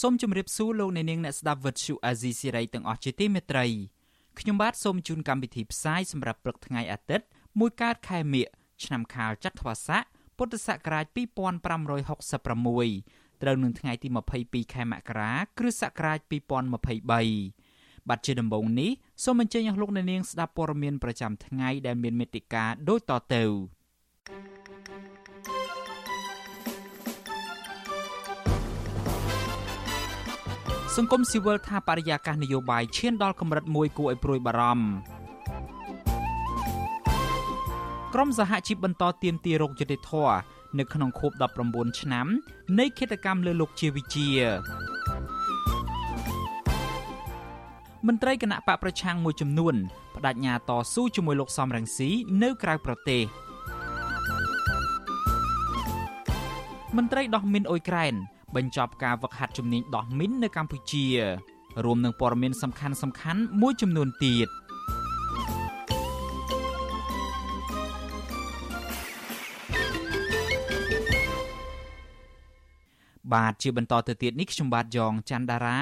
[0.00, 3.66] សូមជម្រាបសួរលោកអ្នកនាងអ្នកស្ដាប់វិទ្យុអាស៊ីសេរីទាំងអស់ជាទីមេត្រី
[4.38, 7.26] ខ្ញុំបាទសូមជូនកម្មវិធីផ្សាយសម្រាប់ព្រឹកថ្ងៃអាទិត្យ
[7.60, 8.46] មួយកើតខែមិញ
[8.84, 10.02] ឆ្នាំខាលចត្វាស័ក
[10.36, 11.18] ពុទ្ធសករាជ2566
[13.42, 14.08] ត្រូវនឹងថ្ងៃទី
[14.40, 18.90] 22ខែមករា គ្រិស្តសករាជ2023បាទជាដំបូងនេះ
[19.24, 23.44] សូមអញ្ជើញអស់លោកអ្នកនាងស្ដាប់ព័ត៌មានប្រចាំថ្ងៃដែលមានមេត្តាដូចតទៅ
[30.96, 34.86] សង្គមស៊ីវិលថាបរិយាកាសនយោបាយឈានដល់កម្រិតមួយគួរឲ្យព្រួយបារម្ភ
[38.14, 40.12] ក្រមសហជីពបន្តទៀមទារោគយុតិធធ
[40.78, 41.32] នៅក្នុងខួប
[41.66, 42.26] 19ឆ្នាំ
[42.78, 44.28] នៃគិតកម្មលើលោកជាវិជា
[48.06, 49.74] មន្ត្រីគណៈបកប្រឆាំងមួយចំនួន
[50.14, 52.10] បដិញ្ញាតស៊ូជាមួយលោកសំរងស៊ី
[52.42, 53.22] នៅក្រៅប្រទេស
[56.96, 58.16] មន្ត្រីដោះមីនអ៊ុយក្រែន
[58.56, 61.06] បញ្ចប់ការវឹកហាត់ជំនាញដោះមីននៅកម្ពុជា
[61.84, 64.48] រួមនឹងព័ត៌មានសំខាន់សំខាន់មួយចំនួនទៀត
[73.34, 75.78] បាទជាបន្តទៅទៀតនេះខ្ញុំបាទយ៉ងច័ន្ទដារា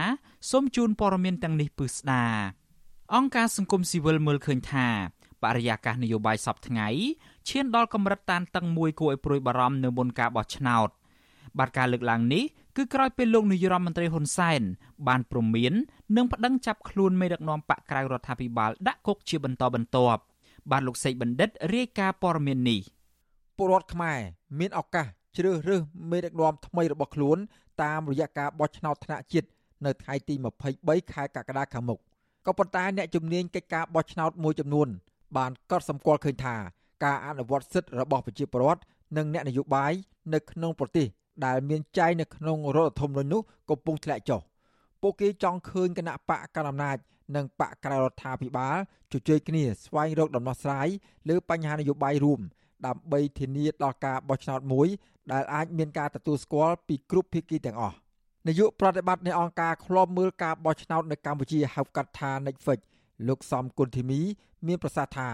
[0.51, 2.25] សូមជូនព័ត៌មានទាំងនេះពិស្ដា
[3.15, 4.87] អង្គការសង្គមស៊ីវិលមើលឃើញថា
[5.43, 6.89] បរិយាកាសនយោបាយសពថ្ងៃ
[7.49, 10.89] ឈានដល់កម្រិតតានតឹងមួយគួរឲ្យព្រួយបារម្ភនៅមុនការបោះឆ្នោត
[11.59, 12.45] បាទការលើកឡើងនេះ
[12.77, 14.63] គឺក្រោយពេលលោកនាយរដ្ឋមន្ត្រីហ៊ុនសែន
[15.09, 15.73] បានព្រមាន
[16.17, 20.21] និងប្តឹងចាប់ខ្លួនមេដឹកនាំបកក្រៅរដ្ឋាភិបាលដាក់គុកជាបន្តបន្ទាប់
[20.71, 22.81] បាទលោកសេកបណ្ឌិតរាយការណ៍ព័ត៌មាននេះ
[23.57, 24.19] ពលរដ្ឋខ្មែរ
[24.59, 27.39] មានឱកាសជ្រើសរើសមេដឹកនាំថ្មីរបស់ខ្លួន
[27.83, 29.49] តាមរយៈការបោះឆ្នោតថ្នាក់ជាតិ
[29.85, 30.35] នៅថ្ងៃទី
[30.75, 31.99] 23ខែកក្កដាខាងមុខ
[32.47, 34.89] ក៏ប៉ុន្តែអ្នកជំនាញកិច្ចការបោះឆ្នោតមួយចំនួន
[35.37, 36.57] បានកត់សម្គាល់ឃើញថា
[37.05, 38.83] ការអនុវត្តសិទ្ធិរបស់ប្រជាពលរដ្ឋ
[39.17, 39.93] និងអ្នកនយោបាយ
[40.35, 41.07] នៅក្នុងប្រទេស
[41.47, 43.41] ដែលមានចែងនៅក្នុងរដ្ឋធម្មនុញ្ញនោះ
[43.71, 44.41] កំពុងធ្លាក់ចុះ
[45.03, 46.97] ពួកគេចង់ឃើញគណៈបកកណ្ដាលអំណាច
[47.37, 48.77] និងបកក្រៅរដ្ឋាភិបាល
[49.13, 50.89] ជជែកគ្នាស្វែងរកដំណោះស្រាយ
[51.29, 52.41] លើបញ្ហានយោបាយរួម
[52.87, 54.89] ដើម្បីធានាដល់ការបោះឆ្នោតមួយ
[55.33, 57.97] ដែលអាចមានការទទួលស្គាល់ពីគ្រប់ភាគីទាំងអស់
[58.49, 62.81] នាយកប្រតិបត្តិនៃអង្គការឃ្លាំមើលការបោះឆ្នោតនៅកម្ពុជាហៅកាត់ថា Netflix
[63.29, 64.21] លោកសំគុណធីមី
[64.67, 65.29] មានប្រសាសន៍ថា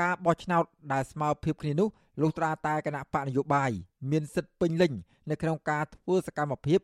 [0.00, 1.88] ការបោះឆ្នោតដែលស្មើភាពគ្នានោះ
[2.22, 3.70] លុះត្រាតែគណៈបកនយោបាយ
[4.10, 4.92] មានសិទ្ធិពេញលេញ
[5.30, 6.80] នៅក្នុងការធ្វើសកម្មភាព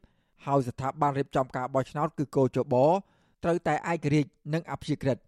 [0.46, 2.74] ហើយស្ថាប័នរៀបចំការបោះឆ្នោតគឺកោជប
[3.44, 5.18] ត្រូវតែឯករាជ្យនិងអព្យាក្រឹត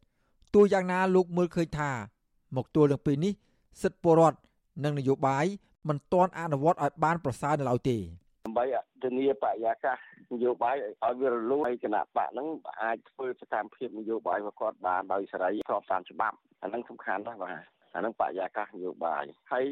[0.55, 1.91] ទោះយ៉ាងណាលោកមើលឃើញថា
[2.57, 3.33] មកទល់នឹងពេលនេះ
[3.83, 4.39] សិទ្ធិពលរដ្ឋ
[4.85, 5.47] និងនយោបាយ
[5.89, 7.97] មិនទាន់អនុវត្តឲ្យបានប្រសើរនៅឡើយទេ
[8.47, 8.65] ដើម្បី
[9.03, 9.97] ធានាបរិយាកាស
[10.35, 12.47] នយោបាយឲ្យវារលូនហើយគណៈបកហ្នឹង
[12.83, 19.65] អាចធ្វើសកម្មភាពនយោបាយរបស់គាត់បានដោយសេរីស្របតាមច្បាប់អាហ្នឹងសំខាន់ណាស់បាទ អាហ្នឹងបរិយាកាសនយោបាយហើយ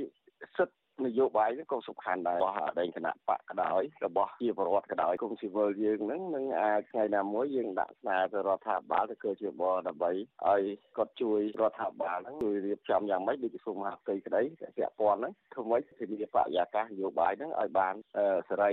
[0.57, 0.77] សិទ្ធិ
[1.07, 10.11] នយោបាយនេះក៏សំខាន់ដែររបស់ដែនគណៈបកក៏ដោយរបស់ជាបរដ្ឋក៏ដោយគុំស៊ីវិលយើងហ្នឹងនឹងអាចថ្ងៃណាមួយយើងដាក់ស្នើទៅរដ្ឋាភិបាលទៅគឺជាបរដើម្បី
[10.49, 10.63] ឲ្យ
[10.97, 14.43] គាត់ជួយរដ្ឋាភិបាលហ្នឹងជួយរៀបចំយ៉ាងម៉េចដូចក្រសួងមហាផ្ទៃក្តី
[14.79, 17.95] ពាក់ព័ន្ធហ្នឹងធ្វើម៉េចធានាបរិយាកាសនយោបាយហ្នឹងឲ្យបាន
[18.49, 18.71] សេរី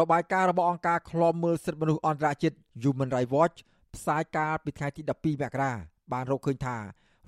[0.00, 3.58] របាយការណ៍របស់អង្គការឃ្លាំមើលសិទ្ធិមនុស្សអន្តរជាតិ Human Rights Watch
[3.94, 5.72] ផ្សាយកាលពីថ្ងៃទី12មករា
[6.12, 6.76] បានរកឃើញថា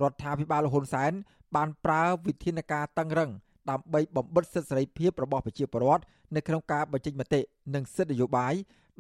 [0.02, 1.12] រដ្ឋាភិបាលហ៊ុនសែន
[1.55, 3.31] បានប្រើវិធានការតឹងរឹង
[3.69, 6.03] ដើម្បីបំបិទសិទ្ធិសេរីភាពរបស់ប្រជាពលរដ្ឋ
[6.35, 7.41] នៅក្នុងការបញ្ចេញមតិ
[7.75, 8.53] និងសិទ្ធិនយោបាយ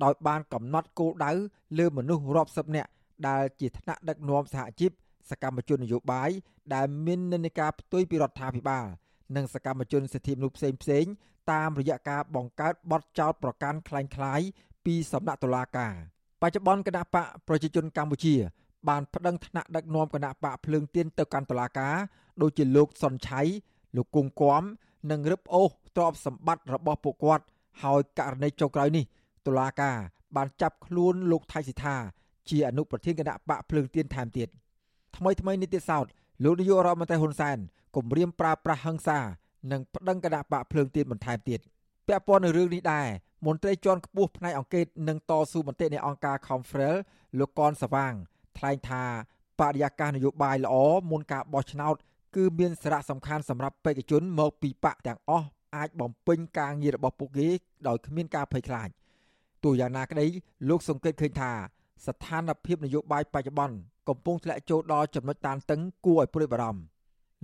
[0.03, 1.31] ដោយបានកំណត់គោលដៅ
[1.77, 2.89] លើមនុស្សរាប់សិបនាក់
[3.27, 4.91] ដែលជាថ្នាក់ដឹកនាំសហជីព
[5.29, 6.29] សកម្មជននយោបាយ
[6.75, 8.85] ដែលមាននិន្នាការផ្ទុយពីរដ្ឋាភិបាល
[9.35, 11.05] និងសកម្មជនសិទ្ធិមនុស្សផ្សេងផ្សេង
[11.51, 14.47] តាមរយៈការបង្កើតបទចោទប្រកាន់คล้ายៗ
[14.85, 15.93] ពីសំណាក់តុលាការ
[16.41, 18.35] បច្ចុប្បន្នគណៈបកប្រជាជនកម្ពុជា
[18.88, 21.94] បានប្តឹងថ្នាក់ដឹកនាំគណៈបកភ្លើងទៀនទៅកាន់តុលាការ
[22.42, 23.40] ដោយជាលោកសុនឆៃ
[23.96, 24.62] លោកគង់គំ
[25.10, 27.44] និងរឹបអូសទ្រព្យសម្បត្តិរបស់ពួកគាត់
[27.82, 29.04] ហើយករណីចុងក្រោយនេះ
[29.46, 29.96] តុលាការ
[30.36, 31.96] បានចាប់ខ្លួនលោកថៃសិដ្ឋា
[32.48, 34.48] ជាអនុប្រធានគណៈបកភ្លើងទៀនថែមទៀត
[35.16, 36.06] ថ្មីថ្មីនេះទៀតសោត
[36.44, 37.58] លោកនាយករដ្ឋមន្ត្រីហ៊ុនសែន
[37.96, 39.18] គម្រាមប្រើប្រាស់ហិង្សា
[39.72, 41.60] និងប្តឹងគណៈបកភ្លើងទៀនបន្ថែមទៀត
[42.08, 43.06] ពាក់ព័ន្ធនឹងរឿងនេះដែរ
[43.46, 46.96] មន្ត្រីជាន់ខ្ពស់ផ្នែកអង្គការនិងតស៊ូមតិនៃអង្គការ Confrel
[47.38, 48.14] លោកកនសវាង
[48.58, 49.02] ថ្លែងថា
[49.60, 50.76] បរិយាកាសនយោបាយល្អ
[51.10, 51.96] មុនការបោះឆ្នោត
[52.36, 55.46] គឺមានសារៈសំខាន់សម្រាប់បេក្ខជនមកពីបកទាំងអស់
[55.76, 57.48] អាចបំពេញការងាររបស់ពួកគេ
[57.86, 58.88] ដោយគ្មានការភ័យខ្លាច
[59.64, 60.26] ទោះយ៉ាងណាក្តី
[60.68, 61.52] លោកសង្កេតឃើញថា
[62.06, 63.76] ស្ថានភាពនយោបាយបច្ចុប្បន្ន
[64.08, 66.82] កំពុងធ្លាក់ចូលដល់ចំណុចតានតឹងគួរឲ្យព្រួយបារម្ភ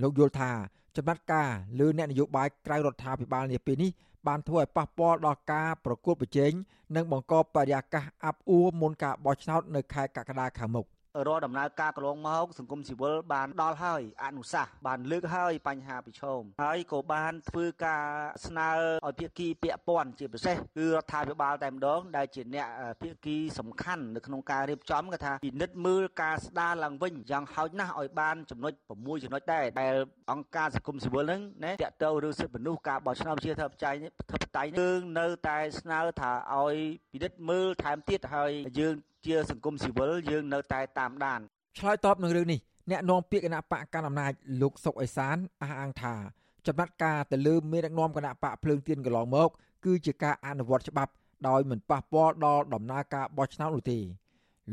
[0.02, 0.50] លោកយល់ថា
[0.96, 1.48] ចំណាត់ការ
[1.80, 3.90] លើអ្នកនយោបាយក្រៅរដ្ឋាភិបាលនាពេលនេះ
[4.26, 6.52] បានធ្វើឲ្យប៉ះពាល់ដល់ការប្រកួតប្រជែង
[6.96, 10.86] និងបង្កបរិយាកាសអាប់អួរមុនការបោះឆ្នោតនៅខែកក្កដាខាងមុខ។
[11.26, 18.04] រាល់ដំណើរការកន្លងមកសង្គមស៊ីវិលបានដល់ហើយអនុសាសន៍បានលើកហើយបញ្ហាប្រឈមហើយក៏បានធ្វើការ
[18.46, 18.70] ស្នើ
[19.06, 22.66] ឲ្យភាគីពាក់ព័ន្ធជាពិសេសគឺរដ្ឋាភិបាលតែម្ដងដែលជាអ្នក
[23.02, 29.94] ភាគីសំខាន់នៅក្នុងការរៀបចំគឺថាពិនិត្យមើលការស្ដារឡើងវិញយ៉ាងហោចណាស់ឲ្យបានចំណុច6ចំណុចដែរដែល
[30.30, 36.76] អង្គការសង្គមស៊ីវិលហ្នឹងណាតកតទៅឬសិទ្ធិមនុស្សការបោះឆ្នោតជាធិបតេយ្យធិបតេយ្យយើងនៅតែស្នើថាឲ្យ
[37.12, 38.96] ពិនិត្យមើលថែមទៀតហើយយើង
[39.26, 41.40] ជាសង្គមស៊ីវិលយើងនៅតែតាមដាន
[41.78, 44.32] ឆ្លើយតបនឹងរឿងនេះអ្នកនាំពាក្យគណៈបកកណ្ដាលអំណាច
[44.62, 46.14] លោកសុកអេសានអះអាងថា
[46.66, 49.48] ចំណាត់ការទៅលើមេដឹកនាំគណៈបកភ្លើងទៀនកន្លងមក
[49.84, 51.12] គឺជាការអនុវត្តច្បាប់
[51.48, 53.98] ដោយមិនប៉ះពាល់ដល់ដំណើរការបោះឆ្នោតនោះទេ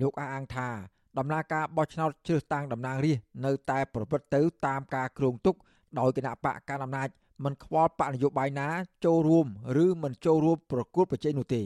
[0.01, 0.69] លោកអះអាងថា
[1.17, 5.55] ដំណើរការបោះឆ្នោតជ្រើសតាំងតំណាងរាស្ត្រនៅតែប្រព្រឹត្តទៅតាមការគ្រោងទុក
[5.99, 7.09] ដោយគណៈបកកណ្ដាលអំណាច
[7.43, 8.67] មិនខ្វល់បកនយោបាយណា
[9.05, 9.47] ចូលរួម
[9.83, 11.63] ឬមិនចូលរួមប្រគល់ប្រជែងនោះទេ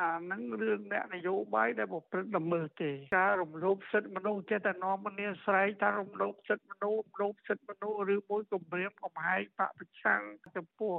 [0.00, 10.20] អាហ្នឹងរឿងអ្នកនយោបាយដែលប្រព្រឹត្តល្មើសទេការរំលោភសិទ្ធិមនុស្សចេះតែនាំមនាស្រ័យថារំលោភសិទ្ធិមនុស្សរំលោភសិទ្ធិមនុស្សឬមួយគម្រាមកំហែងបពប្រឆាំង
[10.56, 10.94] ចំពោះ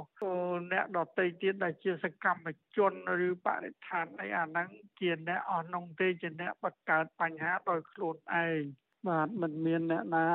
[0.72, 2.92] អ្នកដតីទៀតដែលជាសកម្មជន
[3.28, 4.68] ឬបរិស្ថានអីអាហ្នឹង
[5.00, 8.60] ជាអ្នកអស់នងទេជាអ្នកបង្កើតបញ្ហាដោយខ្លួនឯង
[9.08, 10.28] បាទមិនមានអ្នកណា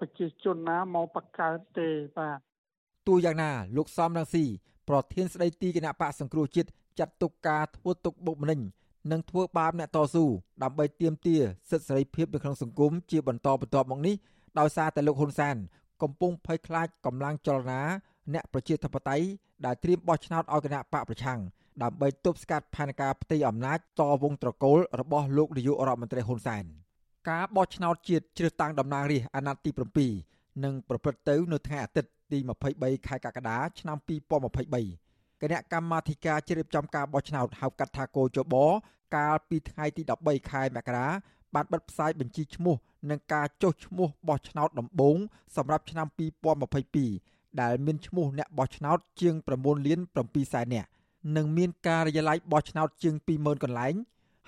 [0.00, 1.88] ប្រជាជនណាមកបង្កើតទេ
[2.18, 2.38] បាទ
[3.08, 4.44] ទោះយ៉ាងណាលោកសំរងស៊ី
[4.88, 6.68] ប្រធានស្ដីទីគណៈបកសង្គ្រោះជាតិ
[6.98, 8.60] ចាត់ទុកការធ្វើទុកបុកម្នេញ
[9.10, 10.24] និងធ្វើបាបអ្នកតស៊ូ
[10.62, 14.14] ដើម្បីទាមទារសិទ្ធិសេរីភាពនៅក្នុងសង្គមជាបន្តបន្ទាប់មកនេះ
[14.58, 15.56] ដោយសារតែលោកហ៊ុនសែន
[16.02, 17.80] កំពុងភ័យខ្លាចកម្លាំងចលនា
[18.34, 19.26] អ្នកប្រជាធិបតេយ្យ
[19.64, 21.40] ដែលត្រៀមបោះឆ្នោតឲ្យគណៈបកប្រឆាំង
[21.82, 26.64] ដើម្បីទប់ស្កាត់ផែនការផ្ទៃអំណាចតវងត្រកូលរបស់លោកនាយករដ្ឋមន្ត្រីហ៊ុនសែន
[27.30, 29.62] ការបោះឆ្នោតជាតិជ្រើសតាំងតំណាងរាស្ត្រអាណត្តិ
[29.98, 32.38] ទី7នឹងប្រព្រឹត្តទៅនៅថ្ងៃអាទិត្យទី
[32.72, 35.01] 23ខែកក្កដាឆ្នាំ2023
[35.42, 38.54] គណៈកម្មាធិការជ្រៀបចំការបោះឆ្នោតហៅកាត់ថាកោចប
[39.16, 41.06] កាលពីថ្ងៃទី13ខែមករា
[41.54, 42.76] បានបិទផ្សាយបញ្ជីឈ្មោះ
[43.10, 45.16] និងការចុះឈ្មោះបោះឆ្នោតដំបូង
[45.56, 46.06] សម្រាប់ឆ្នាំ
[46.82, 50.88] 2022ដែលមានឈ្មោះអ្នកបោះឆ្នោតជាង9លាន7សែននាក់
[51.36, 53.94] និងមានការិយាល័យបោះឆ្នោតជាង20000កន្លែង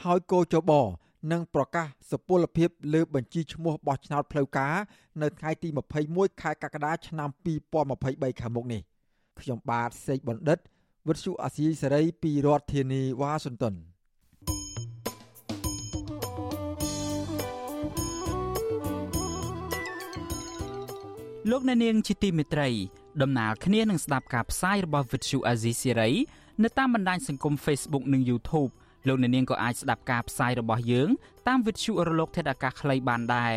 [0.04, 0.72] ហើយកោចប
[1.32, 4.74] នឹងប្រកាសសុពលភាពលើបញ្ជីឈ្មោះបោះឆ្នោតផ្លូវការ
[5.22, 5.68] នៅថ្ងៃទី
[6.04, 7.28] 21ខែកក្កដាឆ្នាំ
[7.84, 8.82] 2023ខាងមុខនេះ
[9.40, 10.58] ខ្ញុំបាទសេកបណ្ឌិត
[11.08, 13.74] វិទ្យុអាស៊ីសេរីពីរដ្ឋធានីវ៉ាស៊ីនតោន
[21.50, 22.68] លោកអ្នកនាងជាទីមេត្រី
[23.22, 26.10] ដំណើរគ្នានឹងស្ដាប់ការផ្សាយរបស់វិទ្យុអាស៊ីសេរី
[26.62, 28.70] នៅតាមបណ្ដាញសង្គម Facebook និង YouTube
[29.06, 31.08] លោកអ្នកនាងក៏អាចស្ដាប់ការផ្សាយរបស់យើង
[31.48, 33.56] តាមវិទ្យុរលក ធាតុអាកាសខ្លីបានដែរ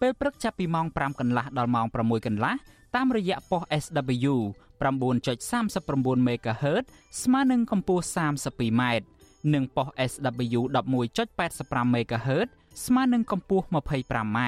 [0.00, 2.54] ពេលព្រឹកចាប់ពីម៉ោង5កន្លះដល់ម៉ោង6កន្លះ
[2.96, 4.34] តាមរយៈប៉ុស SW
[4.80, 6.84] 9.39 MHz
[7.22, 8.82] ស្មើនឹងកម្ពស់ 32m
[9.54, 10.60] និងប៉ុស SW
[11.16, 12.48] 11.85 MHz
[12.86, 14.38] ស្មើនឹងកម្ពស់ 25m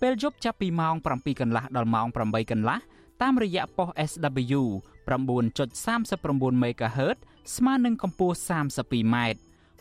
[0.00, 2.78] ពេលយប់ចាប់ពីម៉ោង7កន្លះដល់ម៉ោង8កន្លះ
[3.22, 4.62] តាមរយៈប៉ុស SW
[5.08, 7.16] 9.39 MHz
[7.56, 9.16] ស្មើនឹងកម្ពស់ 32m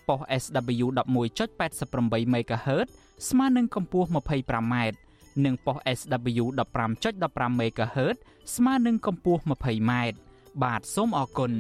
[0.08, 2.88] ប៉ុស SW 11.88 MHz
[3.30, 4.75] ស្មើនឹងកម្ពស់ 25m
[5.46, 6.44] និងប៉ុស SW
[7.00, 8.18] 15.15 MHz
[8.56, 9.92] ស្មើនឹងកម្ពស់ 20m
[10.64, 11.52] បាទសូមអរគុណ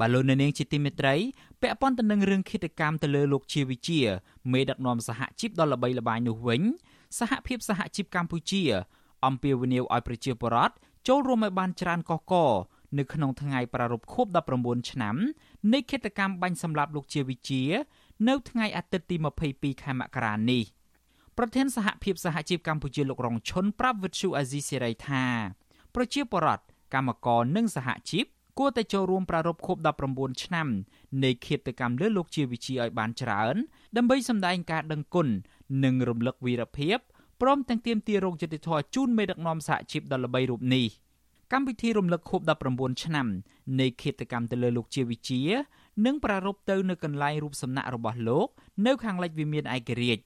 [0.00, 1.14] បាឡូននាងជាទីមេត្រី
[1.62, 4.00] ពាក់ព័ន្ធទៅនឹងរឿងឃាតកម្មទៅលើលោកជាវិជា
[4.52, 6.62] មេដឹកនាំសហជីពដ៏ល្បីល្បាញនោះវិញ
[7.18, 8.62] សហភាពសហជីពកម្ពុជា
[9.26, 10.74] អំពាវនាវឲ្យប្រជាពលរដ្ឋ
[11.08, 12.34] ចូលរួមឲ្យបានច្រើនកកក
[12.98, 14.26] នៅក្នុងថ្ងៃប្រារព្ធខួប
[14.58, 15.16] 19ឆ្នាំ
[15.72, 17.62] នៃគិតកម្មបាញ់សម្លាប់លោកជាវិជា
[18.28, 19.16] នៅថ្ងៃអាទិត្យទី
[19.50, 20.62] 22ខែមករានេះ
[21.38, 25.24] ប្រធានសហភាពសហជីពកម្ពុជាលោករងឈុនប្រាប់វិទ្យុអាស៊ីសេរីថា
[25.94, 28.24] ប្រជាពលរដ្ឋកម្មករនិងសហជីព
[28.58, 29.78] គួរតែចូលរួមប្រារព្ធខួប
[30.10, 30.68] 19ឆ្នាំ
[31.24, 33.56] នៃគិតកម្មលើលោកជាវិជាឲ្យបានច្រើន
[33.96, 35.28] ដើម្បីសម្ដែងការដឹងគុណ
[35.84, 36.98] និងរំលឹកវីរភាព
[37.40, 40.86] ព្រមទាំងទាមទាររោគយុតិធធជូនមេដឹកនាំសហជីពដ៏ល្បីរូបនេះ។
[41.52, 42.40] កម្មវិធីរំលឹកខួប
[42.72, 43.26] 19ឆ្នាំ
[43.80, 45.42] នៃឃាតកម្មទៅលើលោកជាវិជា
[46.06, 48.48] នឹងប្រារព្ធទៅនៅកន្លែងរូបសំណាករបស់លោក
[48.86, 50.22] នៅខាងលិចវិមានឯករាជ្យ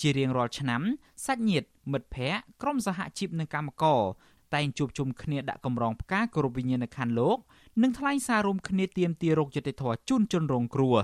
[0.00, 0.82] ជារៀងរាល់ឆ្នាំ
[1.26, 4.02] សាច់ញាតិមិត្តភ័ក្តិក្រុមសហជីពនិងកម្មករ
[4.54, 7.38] តែងជួបជុំគ្នាដាក់កម្រងផ្កាគោរពវិញ្ញាណក្ខន្ធលោក
[7.82, 10.96] និងថ្លែងសាររួមគ្នាទាមទាររោគយុតិធធជូនជនរងគ្រោះ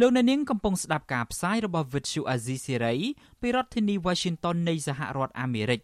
[0.00, 2.98] លោកអ្នកនាងកំពុងស្ដាប់ការផ្សាយរបស់ Vuthu Azizi Serai
[3.40, 5.80] ពីរដ្ឋធានី Washington នៃសហរដ្ឋអាមេរិក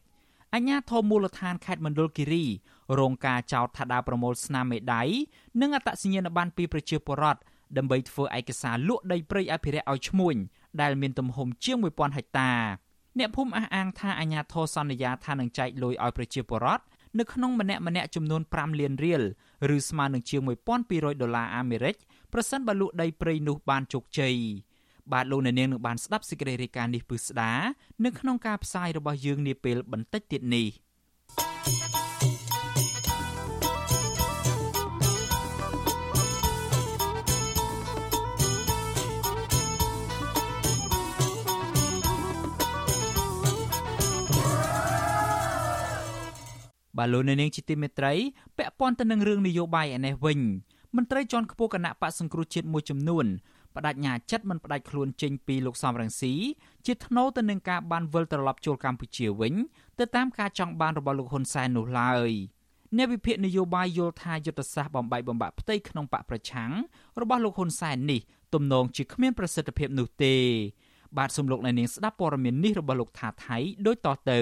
[0.54, 2.44] អញ្ញាធមមូលដ្ឋានខេត្តមណ្ឌលគិរី
[2.98, 5.02] រងការចោទថាដើរប្រមូលស្នាមមេដៃ
[5.60, 7.40] និងអត្តសញ្ញាណប័ណ្ណពីប្រជាពលរដ្ឋ
[7.76, 10.36] ដើម្បីធ្វើឯកសារលក់ដីព្រៃអភិរក្សឲ្យឈ្មួញ
[10.80, 12.52] ដែលមានទំហំជាង1000ហិកតា
[13.18, 16.84] អ្នកភូមិអះអាងថាអាញាធរសន្យាថានឹងចែកលុយឲ្យប្រជាពលរដ្ឋ
[17.18, 19.22] នៅក្នុងម្នាក់ម្នាក់ចំនួន5លានរៀល
[19.76, 20.40] ឬស្មើនឹងជាង
[20.80, 21.96] 1200ដុល្លារអាមេរិក
[22.32, 24.36] ប្រសិនបើលក់ដីព្រៃនោះបានជោគជ័យ
[25.12, 27.52] បាទលោកអ្នកនាងនឹងបានស្ដាប់សេចក្តីរាយការណ៍នេះពឹស្ដា
[28.04, 30.66] នៅក្នុងការផ្សាយរបស់យើងនាពេលបន្តិចទៀតនេះ
[46.98, 48.12] បាទលោកអ្នកនាងជាទីមេត្រី
[48.58, 50.40] ពាក់ព័ន្ធទៅនឹងរឿងនយោបាយឯនេះវិញ
[50.96, 53.26] មន្ត្រីជាន់ខ្ពស់គណៈបកសង្គ្រោះជាតិមួយចំនួន
[53.76, 56.32] បដិញ្ញាចិត្តមិនផ្ដាច់ខ្លួនចេញពីលោកសំរងស៊ី
[56.86, 59.54] ជាថ្នូរទៅនឹងការបានវិលត្រឡប់ចូលកម្ពុជាវិញ
[59.98, 62.30] ទៅតាមការចង់បានរបស់លោកហ៊ុនសែននោះឡើយ
[62.96, 66.70] អ្នកវិភាគនយោបាយយល់ថាយុទ្ធសាស្ត្របំបីបំបាក់ផ្ទៃក្នុងបកប្រឆាំង
[67.20, 68.20] របស់លោកហ៊ុនសែននេះ
[68.54, 70.34] ទំនងជាគ្មានប្រសិទ្ធភាពនោះទេ
[71.18, 74.40] បាទសូមលោកអ្នកនាងស្ដាប់ព័ត៌មាននេះរបស់លោកថាថៃដូចតទៅ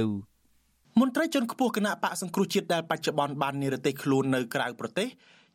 [1.01, 5.09] មន្ត្រីជាន់ខ្ពស់គណៈបកសង្គ្រោះជាតិដែលបច្ចុប្បន្នបាននិរទេសខ្លួននៅក្រៅប្រទេស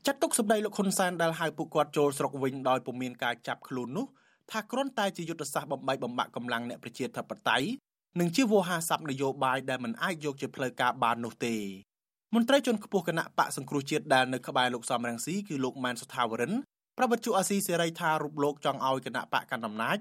[0.10, 4.06] ចាត់ទុកសម្ដីលោកហ៊ុនសែនដែលហៅពួកគាត់ចូលស្រុកវិញដោយពុំមានការចាប់ខ្លួននោះ
[4.52, 7.68] ថាគ្រាន់តែជាយុទ្ធសាស្ត្របំបីបំបាក់កម្លាំងអ្នកប្រជាធិបតេយ្យ
[8.20, 11.56] និងជាវោហារស័ព្ទនយោបាយដែលមិនអាចយកជាផ្លូវការបាននោះទេ
[12.36, 16.54] មន្ត្រីជាន់ខ្ពស់គណៈបកសង្គ្រោះជាតិដែលនៅក្បែរលោកសំរងស៊ីគឺលោកម៉ែនសុថាវរិន
[16.98, 19.98] ប្រវត្តិជអាស៊ីសេរីថារូបលោកចង់ឲ្យគណៈបកកណ្ដាលអំណាច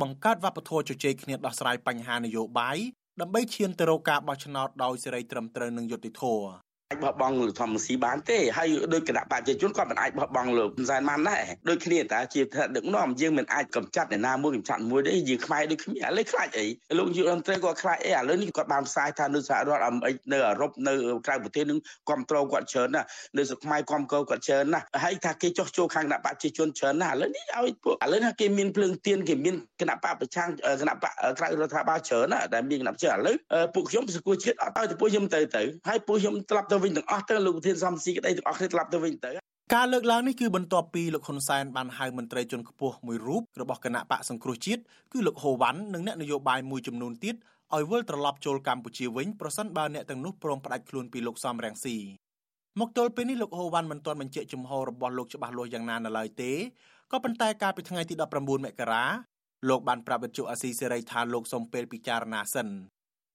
[0.00, 2.78] បង្កើតវប្បធម៌ជជែកគ្នាដោះស្រាយបញ្ហានយោបាយ
[3.20, 16.66] ដើម្បីឈានទៅរកការបោះឆ្នោតដោយសេរីត្រឹមត្រូវនិងយុត្តិធម៌ អាចបោះបង់លោកធម្មស៊ីបានទេហើយដោយគណៈបព្វជិជនគាត់មិនអាចបោះបង់លោកហ៊ុនសែនបានដែរដូចគ្នាតាជាថ្នាក់ដឹកនាំយើងមិនអាចកំចាត់អ្នកណាមួយកំចាត់មួយទេយើងខ្មែរដូចគ្នាឥឡូវខ្លាចអី
[16.98, 20.94] លោកយុរដ្ឋមន្ត្រីគាត់ខ្លាចអីឥឡូវនេះគាត់បានផ្សាយថានៅសហរដ្ឋអាមេរិកនៅអឺរ៉ុបនៅ
[21.26, 21.78] ក្រៅប្រទេសនឹង
[22.08, 30.48] គ្រប់គ្រងគាត់ច្រើនណាស់នៅស្រុកខ្មែរគ្រប់គ្រងគាត់ច្រើនណាស់ហើយថាគេចោះចូលខាងគណៈបព្វជិជនច្រើនណាស់ឥឡូវនេះឲ្យពួកឥឡូវណាគេមានភ្លើងទៀនគេមានគណៈបព្វប្រឆាំង
[30.80, 33.36] គណៈបព្វក្រៅរដ្ឋាភិបាលច្រើនណាស់ដែលមានគណៈបព្វជិឥឡូវ
[33.74, 39.30] ពួកខ្ញុំសង្គមជាតិអត់ឲ្យទៅពួកខ្ញុំទៅទៅហើយពួកខ្ញុំត្រឡប់ទៅវិញទាំងអស់ទៅលោកប្រធានសំស៊ីក្តីទាំងអស់គ្នាត្រឡប់ទៅវិញទៅ
[39.74, 47.34] ការលើកឡើងនេះគឺបន្ទាប់ពីលោកហ៊ុនសែនបានហៅមន្ត្រីជាន់ខ្ពស់មួយរូបរបស់គណៈបកសង្គ្រោះជាតិគឺលោកហូវ៉ាន់និងអ្នកនយោបាយមួយចំនួនទៀត
[47.74, 51.96] ឲ្យវិលត្រឡប់ចូលកម្ពុជាវិញប្រសិនបើអ្នកទាំងនោះព្រមផ្ដាច់ខ្លួនពីលោកសំរងស៊ី
[52.80, 56.52] មកទល់ពេលនេះលោកហូវ៉ាន់មិនទាន់បញ្ជាក់ជំហររបស់លោកច្បាស់លាស់យ៉ាងណានៅឡើយទេ
[57.12, 59.04] ក៏ប៉ុន្តែកាលពីថ្ងៃទី19មករា
[59.68, 62.68] លោកបានប្រាប់វិទ្យុអាស៊ីសេរីថាលោកសូមពេលពិចារណាសិន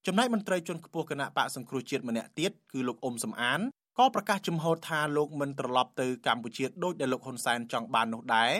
[0.06, 3.60] ចំណែកមន្ត្រីជាន់ខ្ពស់គណៈបកសង្គ្រោះជាតិម្នាក់ទៀតគឺលោកអ៊ុំសំអាន
[3.98, 8.52] ក៏ប្រកាសជំហរថាលោកមិនត្រឡប់ទៅកម្ពុជាដោយដែលលោកហ៊ុនសែនចង់បាននោះដែរ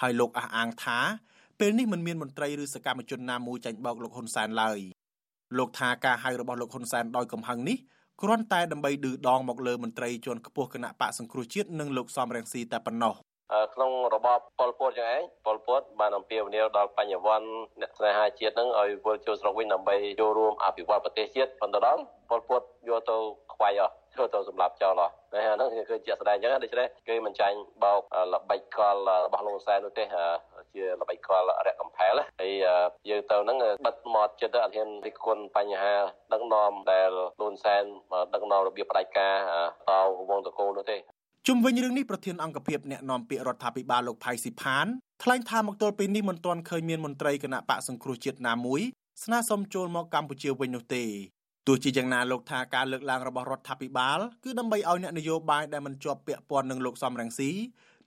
[0.00, 0.98] ហើយលោកអះអាងថា
[1.60, 4.78] ពេលនេះមិនមានមន្ត្រីឬសកម្មជនណាមួយចាញ់បោកលោកហ៊ុនសែនឡើយ
[5.58, 7.76] លោកថាការហៅរបស់លោកហ៊ុនសែនដោយកំហឹងនេះ
[8.22, 13.14] គ្រាន់តែដើម្បីឌឺដងមកលើមន្ត្រីជាន់ខ្ពស់គណៈបកសង្គ្រោះជាតិនិងលោកសំរងស៊ីតែប៉ុណ្ណោះ
[13.74, 17.48] ក្នុងរបបប៉ុលពតយ៉ាងឯងប៉ុលពតបានអំពាវនាវដល់បញ្ញវន្ត
[17.80, 23.16] អ្នកស្នេហាជាតិនឹងឲ្យវិលចូលស្រុកវិញដើម្បីចូលរួមអភិវឌ្ឍប្រទេសជាតិប៉ុន្តែដល់ប៉ុលពតយកទៅ
[23.54, 28.00] ខ្វាយអស់ធ្វើទៅសម្រាប់ចោលអស់តែហ្នឹងគឺជាស្ដែងអញ្ចឹងដូច្នេះគេមិនចាញ់បោក
[28.32, 30.04] ល្បិចកលរបស់លោកសែននោះទេ
[30.74, 32.52] ជាល្បិចកលរកកំផែលហើយ
[33.10, 35.94] យើងទៅហ្នឹងបិទមាត់ចិត្តអត់ហ៊ានរិះគន់បញ្ហា
[36.32, 37.10] ដឹកនាំដែល
[37.40, 37.84] លូនសែន
[38.34, 39.36] ដឹកនាំរបៀបផ្ដាច់ការ
[39.90, 39.92] ត
[40.28, 40.98] វងតកូលនោះទេ
[41.48, 44.86] ជុំវិញរឿងនេះប្រធានអង្គភិបអ្នកណែនាំពាក្យរដ្ឋាភិបាលលោកផៃស៊ីផាន
[45.22, 48.80] ថ្លែងថាមកទល់ពេលនេះមិនទាន់ឃើញមានមន្ត្រីគណៈបកសង្គ្រោះជាតិណាមួយ
[49.24, 51.04] ស្នើសុំចូលមកកម្ពុជាវិញនោះទេ
[51.66, 57.50] ទោះជាយ៉ាងណាលោកថាការលើកឡើងរបស់រដ្ឋាភិបាលគឺដើម្បីឲ្យអ្នកនយោបាយដែលមិនជាប់ពាក់ព័ន្ធនឹងលោកសំរងស៊ី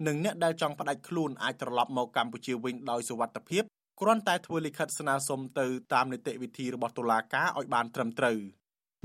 [0.07, 3.63] និងអ្នកដែលចង់ផ្ដាច់ខ្លួនអាចត្រឡប់មកកម្ពុជាវិញដោយសុវត្ថិភាព
[4.01, 8.39] គ្រាន់តែធ្វើលិខិតស្នើសុំទៅតាមនីតិវិធីរបស់តុលាការឲ្យបានត្រឹមត្រូវ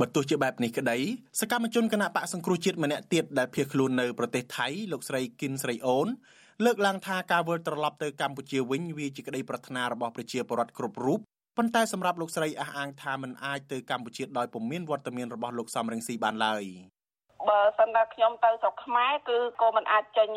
[0.01, 0.99] បើទោះជាបែបនេះក្តី
[1.41, 6.07] សកម្មជនគណៈបកសង្គ្រោះជាតិម្នាក់ទៀតដែលភៀសខ្លួននៅប្រទេសថៃលោកស្រីគិនស្រីអូន
[6.65, 11.19] លើកឡើងថាការវិលត្រឡប់ទៅកម្ពុជាវិញវាជាក្តីប្រាថ្នារបស់ប្រជាពលរដ្ឋគ្រប់រូប
[11.57, 16.65] ប៉ុន្តែសម្រាប់លោកស្រីអះអាងថាមិនអាចទៅកម្ពុជាដោយពុំមានវត្តមានរបស់លោកសំរងស៊ីបានឡើយ
[17.49, 20.29] បើសិនតែខ្ញុំទៅស្រុកខ្មែរគឺក៏មិនអាចចេញ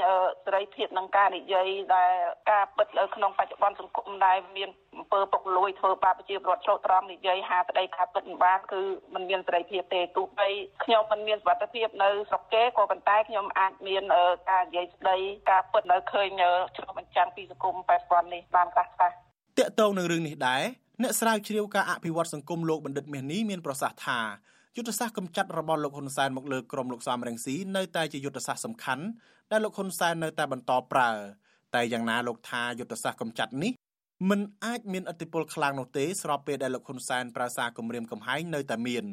[0.46, 2.12] សេរីភាពនឹងការនិយាយដែល
[2.52, 8.82] ការពិតនៅក្នុងបច្ចុប្បន្នសង្គមដែលមានអំពើពុករលួយធ្វើបាបប្រជាពលរដ្ឋច្រកត្រង់និយាយហាស្ដីការពិតមិនបានគឺ
[9.14, 10.48] มันមានសេរីភាពទេទោះបី
[10.84, 14.04] ខ្ញុំមិនមានសុវត្ថិភាពនៅស្រុកគេក៏ប៉ុន្តែខ្ញុំអាចមាន
[14.50, 15.18] ការនិយាយស្ដី
[15.50, 16.30] ការពិតនៅឃើញ
[16.76, 20.64] ឆ្លុះបញ្ចាំងពីសង្គមបច្ចុប្បន្ននេះបានខ្លះខ្លះតកតងនឹងរឿងនេះដែរ
[21.04, 24.20] អ្នកស្រាវជ្រាវការអភិវឌ្ឍសង្គមលោកបណ្ឌិតមាសនេះមានប្រសាសន៍ថា
[24.80, 29.04] យុទ្ធសាស្ត្រកម្ចាត់របស់លោកហ៊ុនសែនមកលើក្រមលោកសំរងស៊ីនៅតែជាយុទ្ធសាស្ត្រសំខាន់
[29.52, 31.10] ដែលលោកហ៊ុនសែននៅតែបន្តប្រើ
[31.76, 33.72] តែយ៉ាងណាលោកថាយុទ្ធសាស្ត្រកម្ចាត់នេះ
[34.30, 39.06] មិនអាចមានឥទ្ធិពលខ្លាំងនោះទេស្របពេលដែលលោកហ៊ុនសែនប្រើសារគម្រាមកំហែងនៅតែមាន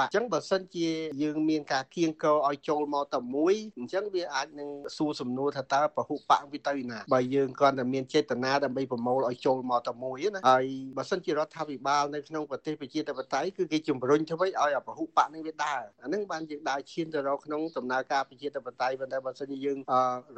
[0.00, 0.88] បាទអញ្ចឹងបើសិនជា
[1.22, 10.66] យើងមានការគៀងកោឲ្យចូលមកតែមួយអញ្ចឹងវាអាចនឹងសួរសំណួរថាតើពហុបកវាទៅណាបើយើងគ្រាន់តែមានចេតនាដើម្បីប្រមូលឲ្យចូលមកតែមួយណាហើយ
[10.98, 19.78] បើសិនជារដ្ឋាភិបាលនៅក្នុងប្រទេសប្រជាធិបតេយ្យគឺគេជំរុញធ្វើឲ្យឲ្យពហុបកនឹងវាដើរអានឹងបានយើងដើរឈានទៅរកក្នុងដំណើរការប្រជាធិបតេយ្យប៉ុន្តែបើសិនជាយើង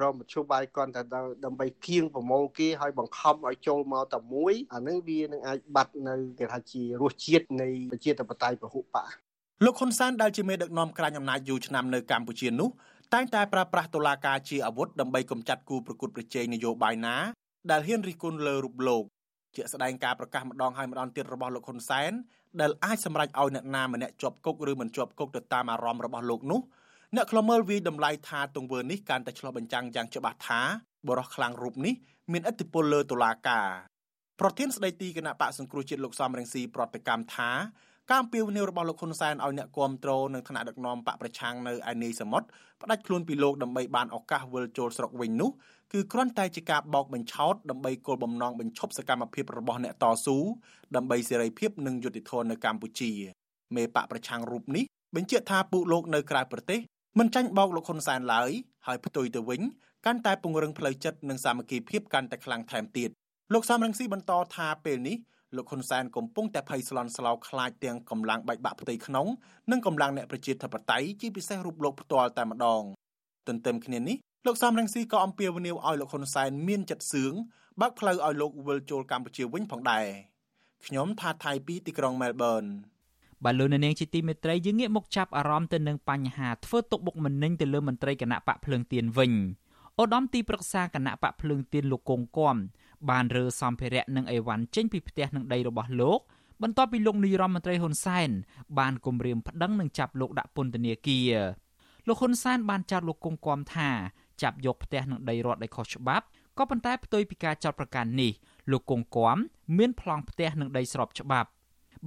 [0.00, 1.02] រមជ្ឈបាយគ្រាន់តែ
[1.45, 9.22] ដើម្បីគៀងប្រមូលគេឲ្យបង្ខំឲ្យចូលមកតែមួយអានឹងវានឹងអាចបាត់នៅគេថាជារសជាតិនៃប្រជាធិបតេយ្យពហុបក
[9.64, 12.69] លោកហ៊ុនសែនដែលជាមេដឹកនាំក្រាញអំណាចយូរឆ្នាំនៅកម្ពុជានោះ
[13.14, 17.16] តែងតែប្រើប្រាស់តុលាការជាអាវុធដើម្បីកម្ចាត់គូប្រកួតប្រជែងនយោបាយណា
[17.71, 19.04] ដែលហ៊ានរិះគន់លើរូបលោក
[19.54, 22.12] ជាស្ដែងការប្រកាសម្ដងហើយម្ដងទៀតរបស់លោកហ៊ុនសែន
[22.61, 26.61] ដែលអាចសម្រេចឲ្យអ្នកណាម្នាក់ជាប់គុកឬមិនជាប់គុកទៅតាមអារម្មណ៍របស់លោកនោះ
[27.16, 30.61] អ្នកខ្លមើលវាយតម្លៃថាទង្វើនេះកាន់តែឆ្លុះបញ្ចាំងយ៉ាងច្បាស់ថា
[31.09, 31.95] បរិះខ្លាំងរូបនេះ
[32.33, 33.69] មានឥទ្ធិពលលើតុលាការ
[34.40, 37.50] ប្រធានស្ដីទីគណៈបកសង្គ្រោះជាតិលោកសំរងស៊ីប្រតិកម្មថា
[38.11, 42.47] ការអំពាវនាវរបស់លោកហ៊ុនសែនឲ្យអ្នកគាំទ្រនិងថ្នាក់ដឹកនាំបកប្រឆាំងនៅឯនីសមុទ្រ
[42.82, 45.50] ផ្ដាច់ខ្លួនពីលោកដើម្បីបានឱកាសវិលចូលស្រុកវិញនោះ
[45.92, 50.37] គឺគ្រាន់តែជាការបោកបញ្ឆោតដើម្បីគោលបំណងបញ្ឈប់សកម្មភាពរបស់អ្នកតស៊ូ
[50.97, 53.12] ដើម្បីសេរីភាពនិងយុត្តិធម៌នៅកម្ពុជា
[53.76, 54.85] មេបកប្រឆាំងរូបនេះ
[55.16, 56.80] បញ្ជាក់ថាពួកលោកនៅក្រៅប្រទេស
[57.18, 58.50] មិនចាញ់បោកលោកហ៊ុនសែនឡើយ
[58.87, 59.61] ហើយផ្ទុយទៅវិញ
[60.06, 63.11] កាន់តែពង្រឹងផ្លូវចិត្តនិងសាមគ្គីភាពកាន់តែខ្លាំងថែមទៀត
[63.52, 65.16] លោកសំរងស៊ីបន្តថាពេលនេះ
[65.56, 69.26] លោកហ៊ុនសែនកំពុងតែភ័យស្លន់ស្លោខ្លាចទាំងកម្លាំងបែកបាក់ផ្ទៃក្នុង
[69.71, 72.82] និងកម្លាំងអ្នកប្រជាធិបតេយ្យជាពិសេសរូបលោកផ្ទាល់តែម្ដង
[73.49, 74.16] ទន្ទឹមគ្នានេះ
[74.47, 77.32] លោកសំរងស៊ីក៏អំពាវនាវឲ្យលោកហ៊ុនសែនមានចិត្តសឿង
[77.80, 80.06] បើកផ្លូវឲ្យលោកវិលចូលកម្ពុជាវិញផងដែរ
[80.87, 82.64] ខ្ញុំថាថៃពីទីក្រុងមែលប៊ន
[83.44, 89.32] បាទលោកនាងជាទីមេត្រីយើងងាកមកចាប់អារម្មណ៍ទៅនឹងបញ្ហាធ្វើទុកបុកម្នេញទៅលើមន្ត្រីគណៈបកភ្លើងទៀនវិញ
[90.00, 92.56] ឧត្តមទីប្រឹក្សាគណៈបកភ្លើងទៀនលោកកុងគំ
[93.10, 96.21] បានរើសម្ភារៈនិងអីវ៉ាន់ចេញពីផ្ទះនិងដីរបស់លោក
[96.62, 98.30] បន្ទាប់ពីលោកនាយរដ្ឋមន្ត្រីហ៊ុនសែន
[98.78, 101.36] បានគម្រាមប្តឹងនិងចាប់លោកដាក់ពន្ធនាគារ
[102.06, 103.91] លោកហ៊ុនសែនបានចោទលោកគង់គំថា
[104.43, 106.25] ចាប់យកផ្ទះនិងដីរដ្ឋដោយខុសច្បាប់
[106.58, 108.32] ក៏ប៉ុន្តែផ្ទុយពីការចោទប្រកាន់នេះ
[108.71, 109.36] លោកគង់គំ
[109.78, 111.49] មានប្លង់ផ្ទះនិងដីស្របច្បាប់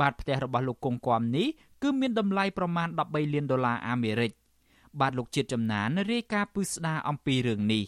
[0.01, 1.47] បាទផ្ទះរបស់លោកគង់គំនេះ
[1.83, 4.31] គឺមានតម្លៃប្រមាណ13លានដុល្លារអាមេរិក
[4.99, 7.83] បាទលោកជាតិចំណានរាយការណ៍ពឹស្ដារអំពីរឿងនេះ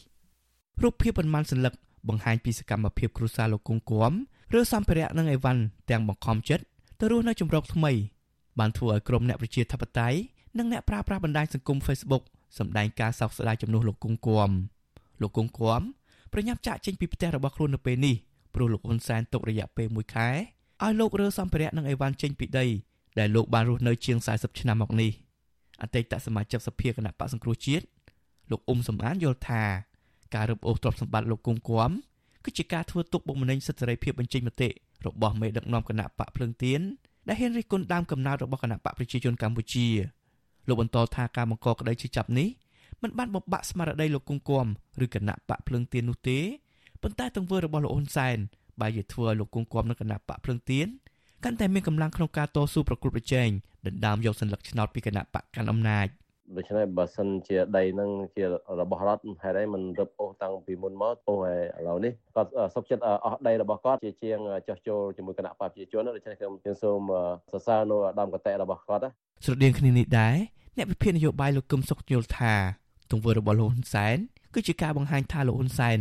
[0.84, 1.74] រូបភាពប៉ុន្មានសន្លឹក
[2.10, 4.13] បង្ហាញពីសកម្មភាពគ្រួសារលោកគង់គំ
[4.58, 6.63] ឬសម្ភារៈនិងអីវ៉ាន់ទាំងបង្ខំចិត្ត
[7.00, 7.91] ទៅរស់នៅជំរកថ្មី
[8.60, 10.17] បានធ្វើឲ្យក្រុមអ្នកប្រជាធិបតេយ្យ
[10.58, 12.24] និងអ្នកប្រើប្រាស់បណ្ដាញសង្គម Facebook
[12.58, 14.50] សម្ដែងការសោកស្ដាយចំនួនលោកគង់គំ
[15.22, 15.82] លោកគង់គំ
[16.34, 18.15] ប្រញាប់ចាក់ចេញពីផ្ទះរបស់ខ្លួននៅពេលនេះ
[18.56, 20.30] ព្រោះលោកហ៊ុនសែនទុករយៈពេល1ខែ
[20.84, 22.65] ឲ្យលោករើសម្ភារៈនិងអីវ៉ាន់ចេញពីដី
[23.20, 25.12] ដែលលោកបានរស់នៅជាង40ឆ្នាំមកនេះ
[25.82, 27.86] អតីតសមាជិកសភាគណៈបកសង្គ្រោះជាតិ
[28.52, 29.63] លោកអ៊ុំសំអានយល់ថា
[30.36, 31.92] ការរឹបអូសទ្រព្យសម្បត្តិលោកគុំគួម
[32.46, 34.70] គឺជាការធ្វើទុកបុកម្នេញសិទ្ធិសេរីភាពបញ្ចេញមតិ
[35.06, 36.82] របស់មេដឹកនាំគណៈបកភ្លើងទៀន
[37.28, 39.88] ដែលហ៊ានរិះគន់ដើមកំណើតរបស់គណៈបកប្រជាជនកម្ពុជា
[40.68, 42.50] លោកបន្តថាការបង្កក្តីឈឺចាប់នេះ
[43.02, 44.66] មិនបានបំបាក់ស្មារតីលោកគុំគួម
[45.04, 46.40] ឬគណៈបកភ្លើងទៀននោះទេ
[47.02, 48.38] ប៉ុន្តែទង្វើរបស់លោកហ៊ុនសែន
[48.82, 50.88] បែរជាធ្វើឲ្យលោកគុំគួមនិងគណៈបកភ្លើងទៀន
[51.44, 53.50] កាន់តែមានកម្លាំងក្នុងការតស៊ូប្រកួតប្រជែង
[53.88, 56.08] ដណ្ដើមយកសញ្ញាឆ្នោតពីគណៈបកកាន់អំណាច។
[56.56, 58.44] ដូច្នេះបើសិនជាដីនឹងជា
[58.82, 61.54] របស់រដ្ឋហេតុអីមិនរឹបអូសតាំងពីមុនមកអូឥ
[61.88, 67.02] ឡូវនេះគាត់សុខចិត្តអស់ដីរបស់គាត់ជាជាងចោះចូលជាមួយគណៈបព្វជិជនដូច្នេះខ្ញុំខ្ញុំសូម
[67.52, 69.10] សរសើរនៅដំកតេរបស់គាត់
[69.46, 70.36] ស្រដៀងគ្នានេះដែរ
[70.78, 72.54] អ្នកវិភាគនយោបាយលោកកឹមសុខយល់ថា
[73.12, 74.18] ទង្វើរបស់លោកហ៊ុនសែន
[74.54, 75.98] គឺជាការបង្ហាញថាលោកហ៊ុនសែន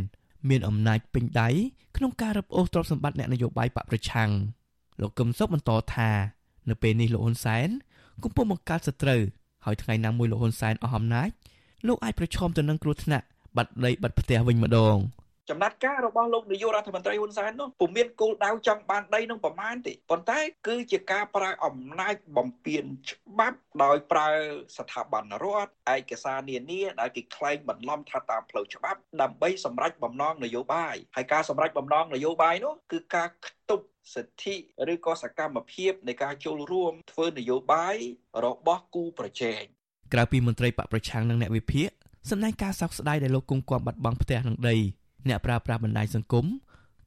[0.49, 1.49] មានអំណាចពេញដៃ
[1.97, 4.31] ក្នុងការរឹបអូសទ្រព្យសម្បត្តិអ្នកនយោបាយបកប្រឆាំង
[5.01, 6.11] លោកកឹមសុខបន្តថា
[6.69, 7.69] នៅពេលនេះលោកហ៊ុនសែន
[8.23, 9.23] កំពុងបង្កើតសត្រូវ
[9.67, 11.29] ហើយថ្ងៃណាមួយលោកហ៊ុនសែនអស់អំណាច
[11.87, 13.25] លោកអាចប្រឈមទៅនឹងគ្រោះថ្នាក់
[13.57, 14.99] បាត់ដីបាត់ផ្ទះវិញម្ដង
[15.51, 24.29] ចំណាត់ការរបស់លោកនាយករដ្ឋមន្ត្រីហ៊ុនសែននោះពុំមានគោលដៅចង់បានដីនឹងប្រមាណទេប៉ុន្តែគឺជាការប្រើអំណាចបំពានច្បាប់ដោយប្រើ
[24.79, 34.55] ស្ថាប័នរដ្ឋឯកសារនានាដែលគេក្លែងបន្លំថាតាមផ្លូវច្បាប់ដើម្បីសម្រេចបំណងនយោបាយហើយការសម្រេចបំណងនយោបាយនោះគឺការខ្ទប់ សិទ្ធិ
[34.93, 37.97] ឬក៏សកម្មភាពនៃការចូលរួមធ្វើនយោបាយ
[38.45, 39.63] របស់គូប្រជែង
[40.13, 41.89] ក្រៅពីមន្ត្រីបកប្រឆាំងនិងអ្នកវិភាគ
[42.31, 44.77] សម្ដែងការសោកស្ដាយដែលលោកគង់គំបាត់បង់ផ្ទះនិងដី
[45.29, 46.47] អ្នកប្រើប្រាស់បណ្ដាញសង្គម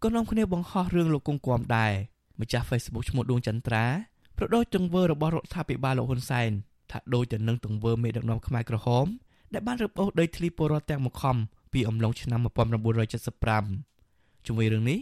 [0.04, 1.92] ក៏នាំគ្នាបង្ហោះរឿងលោកគង់គំដែរ
[2.42, 3.86] ម្ចាស់ Facebook ឈ្មោះដួងចន្ទ្រា
[4.38, 6.50] ប្រដូចទង្វើរបស់រដ្ឋាភិបាលលោកហ៊ុនសែន
[6.92, 9.06] ថាដូចទៅនឹងទង្វើមេដឹកនាំខ្មែរក្រហម
[9.54, 11.36] ដែលបានរឹបអូសដីធ្លីពលរដ្ឋទាំងមកខំ
[11.74, 15.00] ពីអំឡុងឆ្នាំ1975ជាមួយរឿងនេះ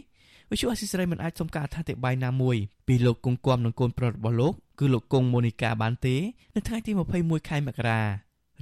[0.50, 2.56] វិសុអសិស្រ័យមិនអាចសុំការអធិប្បាយណាមួយ
[2.88, 6.16] ពីលោកគង់គំនិងកូនប្រុសរបស់លោកគឺលោកគង់ម៉ូនីកាបានទេ
[6.54, 8.00] នៅថ្ងៃទី21ខែមករា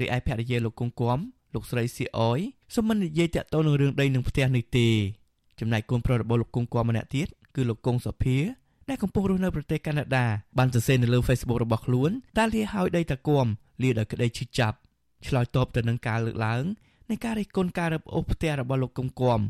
[0.00, 1.20] រីឯភរិយាលោកគង់គំល
[1.54, 2.40] លោកស្រីសៀអយ
[2.74, 4.88] សូមមិននិយាយតាក់ទងនឹងរឿងដីនឹងផ្ទះនេះទេ
[5.60, 8.38] ចំណែកកូនប្រុសរបស់លោកគង់គួរម្នាក់ទៀតគឺលោកគង់សុភា
[8.88, 10.26] ដែលកំពុងរស់នៅប្រទេសកាណាដា
[10.58, 13.46] បានសរសេរនៅលើ Facebook របស់ខ្លួនតាលាឲ្យដីតាគំ
[13.82, 14.76] លាដោយក្តីឈឺចាប់
[15.26, 16.64] ឆ្លើយតបទៅនឹងការលើកឡើង
[17.10, 19.40] នៃការរិះគន់ការរឹបអូសផ្ទះរបស់លោកគង់គួម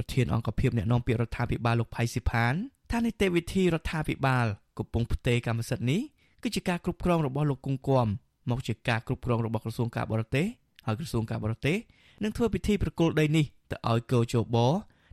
[0.00, 2.54] ប្រធានអង្គភិបអ្នកនាំពាក្យរដ្ឋាភិបាលលោកផៃស៊ីផាន
[2.90, 4.46] ថានីតិវិធីរដ្ឋាភិបាល
[4.78, 6.00] កំពុងផ្ទេរកម្មសិទ្ធិនេះ
[6.42, 8.06] គឺជាការគ្រប់គ្រងរបស់លោកគង់គួម
[8.50, 10.46] មកជាការគ្រប់គ្រងរបស់ក្រសួងការបរទេស
[10.86, 11.76] ហើយក្រសួងការបរទេស
[12.22, 14.56] នឹងធ្វើពិធីប្រគល់ដីនេះទៅឲ្យកោជប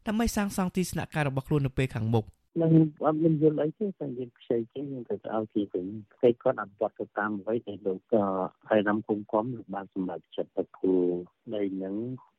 [0.08, 2.26] ដើម្បីសាងសង់ទីស្នាក់ការរបស់ខ្លួននៅពេលខាងមុខ
[2.62, 2.72] នឹង
[3.06, 5.86] អត់មានយល់អីទេតែយើងខ្ចីជាងយើងទៅឲ្យទីវិញ
[6.22, 8.24] គេគាត់អត់បាត់ទៅតាមអ្វីដែលលោកក៏
[8.70, 10.94] ហើយនំគុំគុំបានសម្រេចចិត្តទៅគូ
[11.54, 11.96] នៃនឹង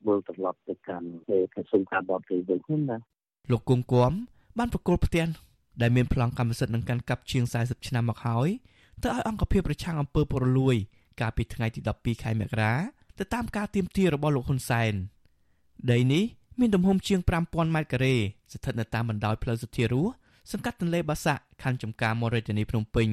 [0.06, 1.08] វិលត្រឡប់ទៅកាន់
[1.54, 2.96] ក្រសួងការបរទេសវិញណា
[3.52, 4.12] លោកគុំគុំ
[4.58, 5.26] បានប្រគល់ផ្ទះ
[5.82, 8.48] ដែលមានប្លង់កម្មសិទ្ធិនឹងកាន់កាប់ជាង40ឆ្នាំមកហើយ
[9.02, 10.76] ទៅឲ្យអង្គភាពប្រឆាំងអំពើពុករលួយ
[11.20, 12.74] កាលពីថ្ងៃទី12ខែមករា
[13.18, 14.92] ទៅតាមការទៀមទារបស់លោកហ៊ុនសែន
[15.90, 16.24] ដីនេះ
[16.60, 18.14] មានទំហំជាង5000ម៉ែត្រការ៉េ
[18.52, 20.06] ស្ថិតនៅតាមបណ្ដោយផ្លូវសុធារស
[20.52, 23.08] សង្កាត់ទន្លេបាសាក់ខណ្ឌចំការមរាជធានីភ្នំពេញ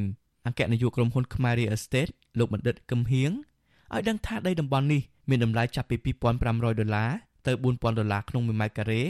[0.47, 3.31] អគ្គនាយកក្រុមហ៊ុន Khmer Real Estate លោកបណ្ឌិតកឹមហៀង
[3.93, 7.09] ឲ្យដឹងថាដីតំបន់នេះមានតម្លៃចាប់ពី2500ដុល្លារ
[7.45, 9.03] ទៅ4000ដុល្លារក្នុង1ម៉ែត្រការ៉េ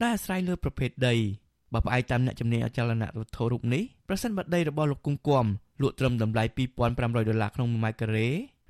[0.00, 1.14] ដែលអាស្រ័យលើប្រភេទដី
[1.72, 5.44] បើផ្អែកតាមអ្នកជំនាញអចលនវត្ថុរូបនេះប្រសិនបើដីរបស់លោកគង្គគំ
[5.82, 6.44] លក់ត្រឹមតម្លៃ
[6.86, 8.28] 2500ដុល្លារក្នុង1ម៉ែត្រការ៉េ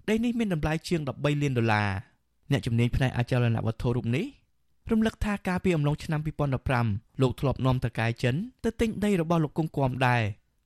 [0.09, 1.89] ដីនេះមានតម្លៃជាង13លានដុល្លារ
[2.51, 4.27] អ្នកជំនាញផ្នែកអចលនវត្ថុរូបនេះ
[4.90, 6.21] រំលឹកថាកាលពីអំឡុងឆ្នាំ
[6.71, 10.23] 2015លោកធ្លាប់នាំតកែចិនទៅទិញដីរបស់លោកគង្គគំដែរ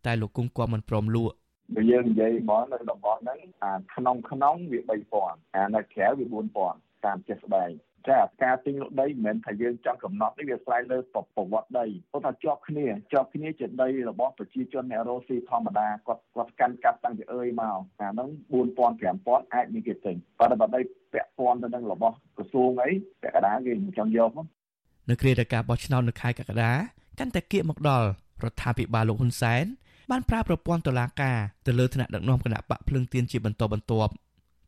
[0.07, 1.35] តែលោកគង្គគំមិនព្រមលក់
[1.75, 4.81] បើយើងនិយាយមកនៅតំបន់ហ្នឹងអាក្នុងក្នុងវា
[5.17, 6.25] 3000អានៅក្រៅវា
[6.65, 7.71] 4000តាមចេះស្បែង
[8.11, 20.81] ចាការទិញលក់ដីមិនមែនថាយើងចង់កំណត់នេះវាស្រ័យលើប្រវត្តិដីព្រោះថាជាប់គ្នាជាប់គ្នាជាដីរបស់ប្រជាជនអ្នករស់ស៊ីធម្មតាគាត់គាត់កាន់កាប់តាំងពីអើយមកអាហ្នឹង4000 5000អាចមានគេទិញប៉ុន្តែបើដី
[21.13, 22.91] ពាក់ព័ន្ធទៅនឹងរបស់ក្រសួងអី
[23.23, 24.47] ពាក់កណ្ដាលគេមិនចង់យកមក
[25.11, 26.73] នៅគ្រាតែការបោះឆ្នោតនៅខែកក្កដា
[27.19, 28.07] កាន់តែគៀកមកដល់
[28.45, 29.65] រដ្ឋាភិបាលលោកហ៊ុនសែន
[30.11, 34.13] បានប្រើប្រព័ន្ធតុលាការទៅលើថ្នាក់ដឹកនាំគណៈបកភ្លឹងទៀនជាបន្តបន្ទាប់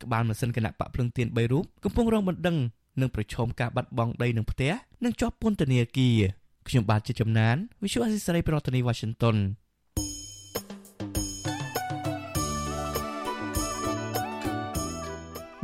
[0.02, 2.56] ក្បាលម៉ាស៊ីនគណៈបកភ្លឹងទៀន3រូបកំពុងរងបណ្ដឹង
[3.00, 4.72] និងប្រឈមការបាត់បង់ដីនិងផ្ទះ
[5.04, 6.18] និងជាប់ពន្ធនាគារ
[6.68, 9.36] ខ្ញុំបាទជាចំណាន Visual Assisray ប្រធានាទី Washington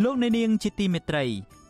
[0.03, 1.25] លោកអ្នកនាងជាទីមេត្រី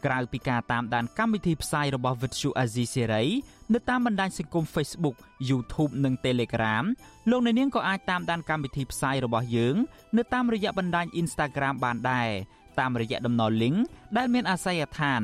[0.07, 3.27] ក្រៅពីការតាមដានកម្មវិធីផ្សាយរបស់ Vuthu Azizi Serai
[3.72, 5.16] នៅតាមបណ្ដាញសង្គម Facebook
[5.48, 6.85] YouTube និង Telegram
[7.31, 9.77] លោកអ្នកនាងក៏អាចតាមដានកម្មវិធីផ្សាយរបស់យើង
[10.16, 12.31] នៅតាមរយៈបណ្ដាញ Instagram បានដែរ
[12.80, 13.76] តាមរយៈតំណ link
[14.16, 15.20] ដែលមានអាសយដ្ឋាន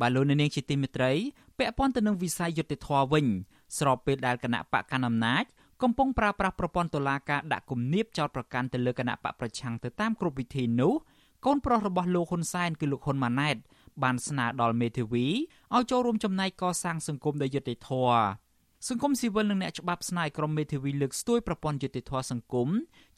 [0.00, 1.12] បាទលោកនាងជាទីមេត្រី
[1.58, 3.26] ពាក់ព័ន្ធទៅនឹងវិស័យយុតិធធវិញ
[3.78, 5.44] ស្របពេលដែលគណៈបកកណ្ដាលអំណាច
[5.82, 10.94] កំពុងប្រើប្រាស់ប្រព័ន្ធតុលាការដាក់គំនាបចោតប្រកាន់ទៅលើគណៈបកប្រឆាំងទៅតាមគ្រប់វិធីនោះ
[11.46, 13.56] កូនប្រុសរបស់លោកហ៊ុនសែនគឺលោកហ៊ុនម៉ាណែត
[14.02, 15.26] បានស្នើដល់មេធាវី
[15.74, 18.22] ឲ្យចូលរួមចំណែកកសាងសង្គមដោយយុត្តិធម៌
[18.88, 22.68] សង្គមស៊ីវិលនិងអ្នកច្បាប់ស្នើឲ្យក្រុមមេធាវីលើកស្ទួយប្រព័ន្ធយុត្តិធម៌សង្គម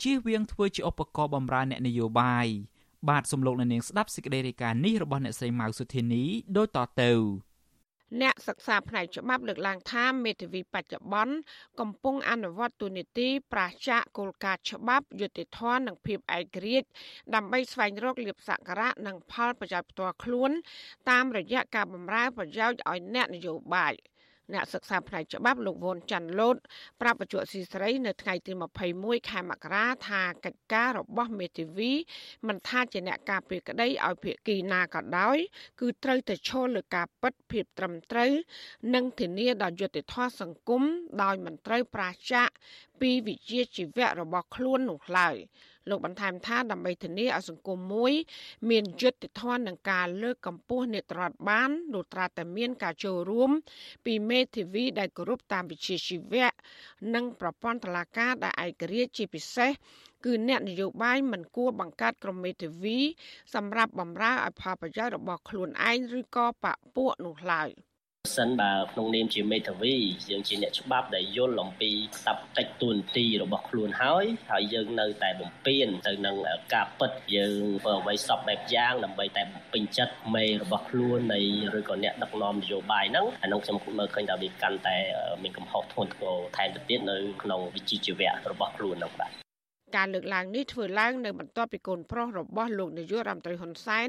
[0.03, 2.47] ជៀសវាងធ្វើជាឧបករណ៍បម្រើអ្នកនយោបាយ
[3.09, 6.23] បាទសំលោកនៅនាងស្ដាប់សេចក្តីរាយការណ៍នេះរបស់អ្នកស្រីម៉ៅសុធានី
[6.57, 7.13] ដូចតទៅ
[8.23, 11.35] អ្នកសិក្សាផ្នែកច្បាប់លើកឡើងថាមេធាវីបច្ចុប្បន្ន
[11.81, 16.89] កំពុងអនុវត្តទូនីតិប្រាចាកគោលការណ៍ច្បាប់យុត្តិធម៌និងភាពឯករាជ្យ
[17.35, 20.51] ដើម្បីស្វែងរកលៀបសក្ការៈនិងផលប្រយោជន៍ផ្ទាល់ខ្លួន
[21.11, 23.95] តាមរយៈការបម្រើប្រយោជន៍ឲ្យអ្នកនយោបាយ។
[24.55, 26.57] អ្នកសិក្សាផ្នែកច្បាប់លោកវ៉ុនច័ន្ទលូត
[27.01, 28.53] ប្រាប់បច្ចុប្បន្នស៊ីស្រីនៅថ្ងៃទី
[28.91, 31.93] 21ខែមករាថាកិច្ចការរបស់មេធាវី
[32.49, 35.39] មិនថាជាអ្នកការពារក្តីឲ្យភាគីណាក៏ដោយ
[35.81, 38.33] គឺត្រូវតែឈលលើការពិតភាពត្រឹមត្រូវ
[38.95, 40.83] និងធានាដល់យុត្តិធម៌សង្គម
[41.23, 42.49] ដោយមិនត្រូវប្រាចាក
[43.01, 45.37] ពីវិជ្ជាជីវៈរបស់ខ្លួននោះឡើយ
[45.89, 48.13] លោកបន្ថែមថាដើម្បីធានាឲ្យសង្គមមួយ
[48.71, 53.51] មានយុត្តិធម៌នឹងការលើកកម្ពស់នេត្រាតបានលុត្រាតែមានការចូលរួម
[54.07, 56.49] ពីមេធាវីដែលគោរពតាមវិជ្ជាជីវៈ
[57.15, 59.71] និងប្រព័ន្ធតុលាការដែលឯករាជ្យជាពិសេស
[60.25, 62.99] គឺអ្នកនយោបាយមិនគួរបង្កើតក្រុមមេធាវី
[63.55, 67.71] សម្រាប់បម្រើឲ្យផលប្រយោជន៍របស់ខ្លួនឯងឬក៏បពពួកនោះឡើយ។
[68.37, 69.97] សិនបើក្នុងនាមជាមេធាវី
[70.31, 71.91] យើងជាអ្នកច្បាប់ដែលយល់អំពី
[72.27, 76.37] តាប់តិចទួនាទីរបស់ខ្លួនហើយហើយយើងនៅតែបំពេញទៅនឹង
[76.75, 81.41] ការពិតយើងធ្វើអ្វីសពបែបយ៉ាងដើម្បីតែបំពេញចិត្តមេរបស់ខ្លួននៃ
[81.79, 84.97] ឬក៏អ្នកដឹកនាំនយោបាយហ្នឹងអានោះខ្ញុំមើលឃើញថាវាកាន់តែ
[85.43, 89.40] មានកំហុសធ្ងន់ធ្ងរថែមទៅទៀតនៅក្នុងវិជ្ជាជីវៈរបស់ខ្លួនហ្នឹងបាទ
[89.97, 94.09] ការលើកឡើងនេះធ្វើឡើងនៅបន្ទាប់ពីកូនប្រុសរបស់លោកនាយករដ្ឋមន្ត្រីហ៊ុនសែន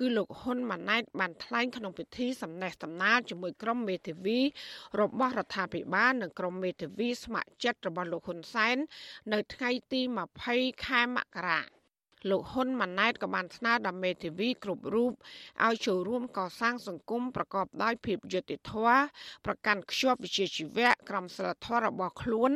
[0.00, 4.40] គឺលោកហ៊ុនម៉ាណែតបានថ្លែងក្នុងពិធីសម្ដែងសម្ដាលជាមួយក្រុមមេធាវី
[5.00, 8.76] របស់រដ្ឋាភិបាលនិងក្រុមមេធាវីស្ម័គ្រចិត្តរបស់លោកហ៊ុនសែន
[9.32, 10.00] នៅថ្ងៃទី
[10.44, 11.81] 20ខែមករា
[12.30, 15.12] លោកហ៊ុនម៉ាណែតក៏បានស្នើដល់មេធាវីគ្រប់រូប
[15.64, 19.00] ឲ្យចូលរួមកសាងសង្គមប្រកបដោយភាពយុត្តិធម៌
[19.46, 22.50] ប្រកាន់ខ្ជាប់វិជ្ជាជីវៈក្រមសីលធម៌របស់ខ្លួន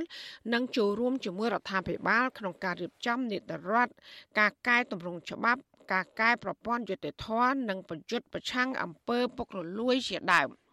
[0.55, 3.93] និងចូលរួមជាមួយរដ្ឋាភិបាលក្នុងការរៀបចំនីតិរដ្ឋ
[4.39, 5.61] ការកែតម្រង់ច្បាប់
[5.93, 10.51] ការកែប្រព័ន្ធយុត្តិធម៌និងប្រយុទ្ធប្រឆាំងអំពើពុករលួយជាដើម។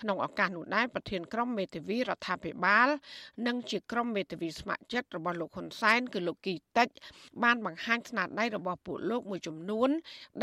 [0.00, 2.88] ក្នុងឱកាសនោះដែរប្រធានក្រុមមេធាវីរដ្ឋាភិបាល
[3.46, 6.88] និងជាក្រុមមេធាវីស្ម័គ្រចិត្តរបស់លោកហ៊ុនសែនគឺលោកគីតិច
[7.42, 9.90] បានបង្ហាញស្នាដៃរបស់ពួកលោកមួយចំនួន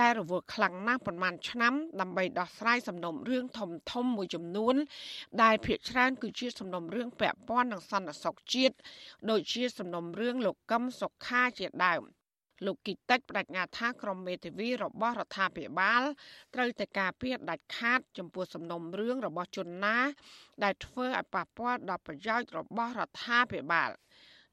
[0.02, 4.76] ដែលរវល់ខ្លាំងណាស់ប្រមាណឆ្នាំដើម្បីដោះស្រាយសំណុំរឿងធំធំមួយចំនួន
[5.44, 8.76] ដែលភាគច្រើនគឺជាសំណុំរឿងពាក់ព័ន្ធនឹងសន្តិសុខជាតិ
[9.30, 12.04] ដូចជាសំណុំរឿងលោកកឹមសុខាជាដើម។
[12.66, 16.04] លោកគីតិចបដិញ្ញាថាក្រមមេធាវីរបស់រដ្ឋាភិបាល
[16.56, 19.98] ត្រូវតែការពារដាច់ខាត ចំពោះសំណុំរឿងរបស់ជនណា
[20.64, 23.92] ដែលធ្វើឲ្យប៉ះពាល់ដល់ប្រយោជន៍របស់រដ្ឋាភិបាល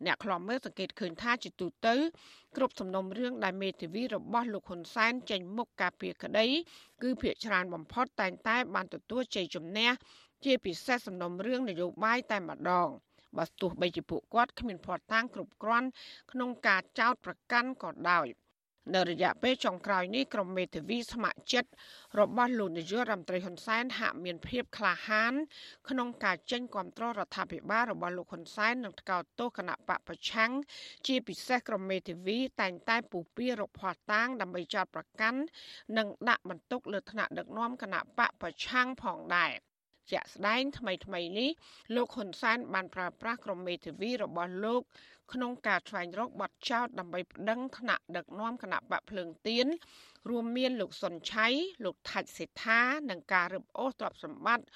[0.04, 1.94] អ្នកខ្លំមើលសង្កេតឃើញថាជាទូទៅ
[2.56, 6.46] គ្រប់សំណុំរឿងដែលមេធាវីរបស់លោកហ៊ុនសែនចេញមុខការពារក្តី
[7.02, 9.90] គឺភាកច្រើនបំផុតតែងតែបានទទួលជ័យជំនះ
[10.44, 12.88] ជាពិសេសសំណុំរឿងនយោបាយតែម្ដង។
[13.38, 15.88] បើទោះបីជាពួកគាត់គ្មានភ័ស្តុតាងគ្រប់គ្រាន់
[16.32, 18.26] ក្នុងការចោទប្រកាន់ក៏ដោយ
[18.94, 21.70] នៅរយៈពេលចុងក្រោយនេះក្រុមមេធាវីស្ម័គ្រចិត្ត
[22.20, 25.34] របស់លោកនាយករដ្ឋមន្ត្រីហ៊ុនសែនហាក់មានភាពក្លាហាន
[25.88, 30.52] ក្នុងការចេញគ្រប់គ្រងរដ្ឋាភិបាលរបស់លោកហ៊ុនសែននិងថ្កោលទោសគណៈបកប្រឆាំង
[31.06, 35.40] ជាពិសេសក្រុមមេធាវីតែងតែពុះពៀរកភ័ស្តុតាងដើម្បីចោទប្រកាន់
[35.96, 39.52] និងដាក់បន្ទុកលើថ្នាក់ដឹកនាំគណៈបកប្រឆាំងផងដែរ
[40.12, 41.50] ជាក់ស្ដែងថ្មីថ្មីនេះ
[41.94, 44.82] លោកហ៊ុនសែនបានប្រើប្រាស់ក្រុមមេធាវីរបស់លោក
[45.32, 49.66] ក្នុងការស្វែងរកបទចោទដើម្បីប្តឹងថ្នាក់ដឹកនាំគណៈបកភ្លើងទៀន
[50.30, 51.46] រួមមានលោកសុនឆៃ
[51.84, 54.66] លោកថាច់សេដ្ឋានិងការរឹបអូសទ្រព្យសម្បត្តិ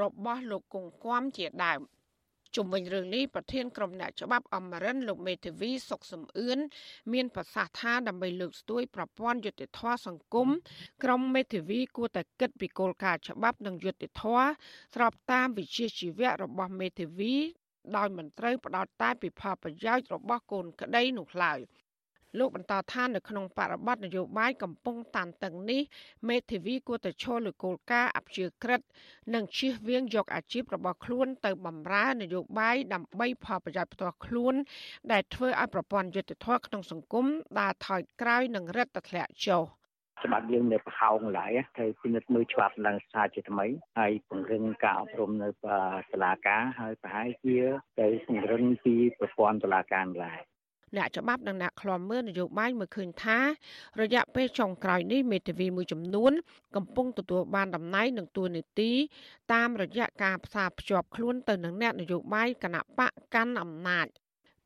[0.00, 1.80] របស់លោកគង់គំជាដើម។
[2.56, 6.58] ជុំវិញរឿងនេះប្រធានក្រុមអ្នកច្បាប់អមរិនលោកមេធាវីសុកសំអឿន
[7.12, 10.48] មានប្រសាសន៍ថាដើម្បីលើកស្ទួយប្រព័ន្ធយុតិធធសង្គម
[11.04, 14.24] ក្រុមមេធាវីគួរតែគិតពីគោលការណ៍ច្បាប់និងយុតិធធ
[14.94, 17.34] ស្របតាមវិជាជីវៈរបស់មេធាវី
[17.96, 21.60] ដោយមិនត្រូវផ្ដោតតែពីផលប្រយោជន៍របស់កូនក្តីនោះឡើយ។
[22.38, 25.82] លោកបន្តថានៅក្នុងបរិបទនយោបាយកំពុងតានតឹងនេះ
[26.28, 28.80] មេធាវីគួរតែឈលលើគោលការណ៍អព្យាក្រឹត
[29.34, 34.54] និងជៀសវាងយកអាជីពរបស់ខ្លួនទៅបម្រើនយោបាយដើម្បីផលប្រយោជន៍ផ្ទាល់ខ្លួន
[35.12, 37.26] ដែលធ្វើឲ្យប្រព័ន្ធយុត្តិធម៌ក្នុងសង្គម
[37.60, 39.64] ដើរថយក្រោយនិងរឹតតែធ្លាក់ចុះ
[40.24, 43.66] ច្បាប់យើងនៅប្រហោងឡើយត្រូវពិនិត្យមើលច្បាប់ឡើងសារជាថ្មី
[43.98, 45.48] ហើយពង្រឹងការអប់រំនៅ
[46.10, 47.58] សាលាការហើយប្រហែលជា
[48.00, 50.40] ទៅពង្រឹងពីប្រព័ន្ធសាលាការឡើយ
[50.96, 53.38] អ្នកច្បាប់និងអ្នកឃ្លាំមើលនយោបាយមើលឃើញថា
[54.00, 56.32] រយៈពេលចុងក្រោយនេះមេធាវីមួយចំនួន
[56.76, 58.92] កំពុងទទួលបានតំណែងនិងតួនាទី
[59.52, 64.06] តាមរយៈការផ្សារភ្ជាប់ខ្លួនទៅនឹងអ្នកនយោបាយគណៈបកកាន់អំណាច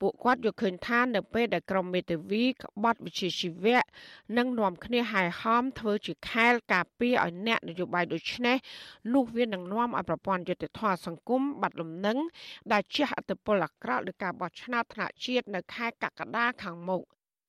[0.03, 3.83] ពួកគាត់យល់ឃើញថានៅពេលដែលក្រុមមេធាវីក្បត់វិជាជីវៈ
[4.39, 8.57] និងនាំគ្នាហែហមធ្វើជាខែលការពារឲ្យអ្នកនយោបាយដូចនេះ
[9.15, 12.19] នោះវានឹងនាំឲ្យប្រព័ន្ធយុត្តិធម៌សង្គមបាត់លំនឹង
[12.73, 17.03] ដែលជះឥទ្ធិពលអាក្រក់លើការបោះឆ្នោតថ្នាក់ជាតិនៅខែកក្កដាខាងមុខ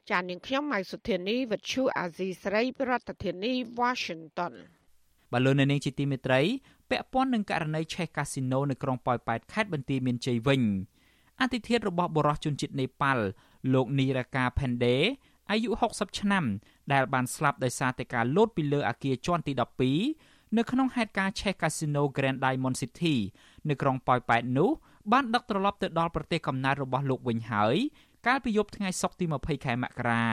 [0.10, 4.54] ចាននាងខ្ញុំម៉ៃសុធានីវិទ្យុអាស៊ីសេរីប្រធានាធិបតី Washington
[5.34, 6.42] បលូននាងជាទីមេត្រី
[6.89, 10.62] ពាក់ព័ន្ធនឹងករណីឆេះកាស៊ីណូនៅក្រុងប៉ោយប៉ែតខេត្តបន្ទាយមានជ័យវិញ
[11.41, 13.26] អតិថិរបស់បរិសុជនជាតិនេប៉ាល់
[13.74, 14.98] លោកនីរ៉ាកាផេនដេ
[15.52, 16.46] អាយុ60ឆ្នាំ
[16.93, 19.54] ដែលបានស្លាប់ដោយសារតែការលោតពីលើអគារជាន់ទី
[20.02, 23.15] 12នៅក្នុងហេតុការណ៍ឆេះកាស៊ីណូ Grand Diamond City
[23.69, 24.69] នៅក្រុងប៉ោយប៉ែតនោះ
[25.12, 27.76] បានដឹកត្រឡប់ទៅដល់ប្រទេសកំណើតរបស់លោកវិញហើយ
[28.28, 30.28] កាលពីយប់ថ្ងៃសុក្រទី20ខែមករា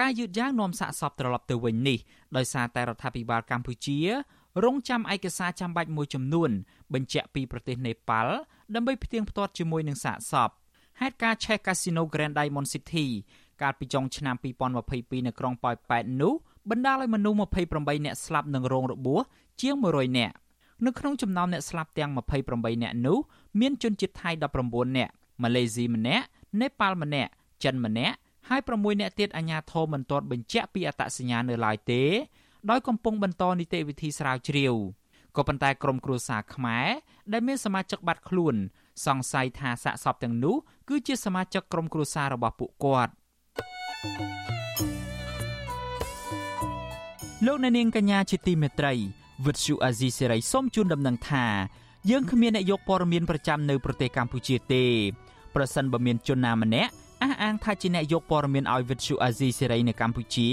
[0.00, 1.98] ការយឺតយ៉ាវនាំសាកសពត្រឡប់ទៅវិញនេះ
[2.36, 3.98] ដោយសារតែរដ្ឋាភិបាលកម្ពុជា
[4.64, 6.50] រងចាំឯកសារចាំបាច់មួយចំនួន
[6.94, 8.34] បញ្ជាក់ពីប្រទេសនេប៉ាល់
[8.74, 10.50] ដើម្បីផ្ទៀងផ្ទាត់ជាមួយនឹងសាកសព
[11.00, 13.06] ហេតុការណ៍ឆេះ Casino Grand Diamond City
[13.62, 16.34] កាលពីចុងឆ្នាំ2022នៅក្រុងប៉ោយប៉ែតនោះ
[16.70, 17.36] បណ្ដាលឲ្យមនុស្ស
[17.70, 19.22] 28នាក់ស្លាប់និងរងរបួស
[19.60, 20.34] ជាង100នាក់
[20.86, 22.10] នៅក្នុងចំណោមអ្នកស្លាប់ទាំង
[22.46, 23.18] 28នាក់នោះ
[23.60, 24.30] មានជនជាតិថៃ
[24.64, 25.12] 19នាក់
[25.42, 26.24] ម៉ាឡេស៊ីម្នាក់
[26.60, 27.30] នេប៉ាល់ម្នាក់
[27.64, 28.16] ចិនម្នាក់
[28.48, 32.02] ហើយ6នាក់ទៀតអាជ្ញាធរមិនទាន់បញ្ជាក់ពីអត្តសញ្ញាណនៅឡើយទេ
[32.70, 34.74] ដោយកំពុងបន្តនីតិវិធីស្រាវជ្រាវ
[35.36, 36.88] ក៏ប៉ុន្តែក្រុមគ្រួសារខ្មែរ
[37.32, 38.54] ដែលមានសមាជិកបាត់ខ្លួន
[39.06, 40.56] សង្ស័យថាសាកសពទាំងនោះ
[40.88, 43.12] គឺជាសមាជិកក្រុមគ្រួសាររបស់ពួកគាត់
[47.46, 48.94] លោកអ្នកនាងកញ្ញាជាទីមេត្រី
[49.46, 51.46] វិទ្យុអាស៊ីសេរីសូមជូនដំណឹងថា
[52.10, 54.84] យើងគ្មានអ្នកយកព័ត៌មានប្រចាំនៅប្រទេសកម្ពុជាទេ
[55.54, 60.48] ប្រសិនបើមានជនណាម្នាក់អះអាងថាជាអ្នកយកព័ត៌មានឲ្យវិទ្យុអាស៊ីសេរីនៅកម្ពុជា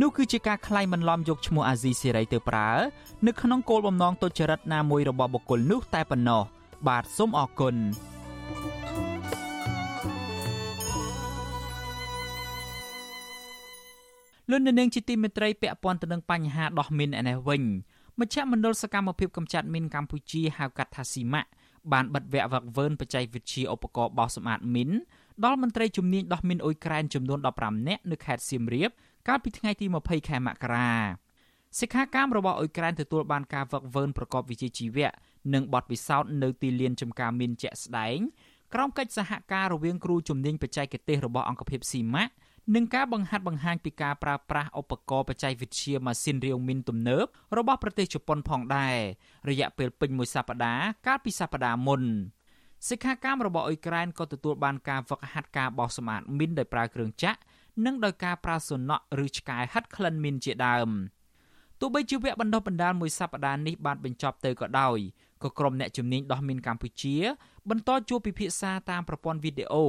[0.00, 2.70] នោះគឺជាការក្លែងបន្លំយកឈ្មោះអាស៊ីសេរីទៅប្រើ
[3.26, 6.42] នៅក្នុងគោលបំណងទុច្ចរិតណាមួយរបស់បុគ្គលនោះតែប៉ុណ្ណោះ
[6.88, 7.74] បាទសូមអរគុណ
[14.50, 17.62] លោកនាងជាទីមេត្រីពាក់ព័ន្ធទៅនឹងបញ្ហាដោះមីនឯនេះវិញ
[18.20, 21.48] មជ្ឈមណ្ឌលសកម្មភាពកម្ចាត់មីនកម្ពុជាហៅកាត់ថាស៊ីម៉ាក់
[21.92, 24.90] បានបិទវគ្គវឹកវើបច្ចេកវិទ្យាឧបករណ៍បោសសម្អាតមីន
[25.44, 28.90] ដល់មន្ត្រីជំនាញដោះមីនអ៊ុយក្រែនចំនួន15នាក់នៅខេត្តសៀមរាប
[29.28, 30.92] កាលពីថ្ងៃទី20ខែមករា
[31.80, 35.10] សិក្ខាកាមរបស់អ៊ុយក្រែនទទួលបានការវឹកវើប្រកបវិជ្ជាជីវៈ
[35.54, 38.18] និងបទពិសោធន៍នៅទីលានចំការមីនជាក់ស្ដែង
[38.74, 42.32] ក្រោមកិច្ចសហការរវាងគ្រូជំនាញបច្ចេកទេសរបស់អង្គភាពស៊ីម៉ាក់
[42.74, 47.24] និងការបង្ហាត់បង្ហាញពីការប្រើប្រាស់ឧបករណ៍បច្ចេកវិទ្យាម៉ាស៊ីនរាវមីនទំនើប
[47.58, 48.96] របស់ប្រទេសជប៉ុនផងដែរ
[49.50, 52.02] រយៈពេលពេញមួយសប្តាហ៍កាលពីសប្តាហ៍មុន
[52.88, 57.40] សិក្ខាកាមរបស់អ៊ុយក្រែនក៏ទទួលបានការហ្វឹកហាត់ការបោះសម្អាតមីនដោយប្រើគ្រឿងចាក់
[57.84, 60.90] និងដោយការប្រើសំណក់ឬឆ្កែហិតក្លិនមីនជាដើម
[61.80, 64.98] ទោះបីជាវគ្គបណ្ដុះបណ្ដាលមួយសប្តាហ៍នេះបានបញ្ចប់ទៅក៏ដោយ
[65.42, 67.16] ក៏ក្រុមអ្នកជំនាញដោះមីនកម្ពុជា
[67.70, 69.86] បន្តជួបពិភាក្សាតាមប្រព័ន្ធវីដេអូ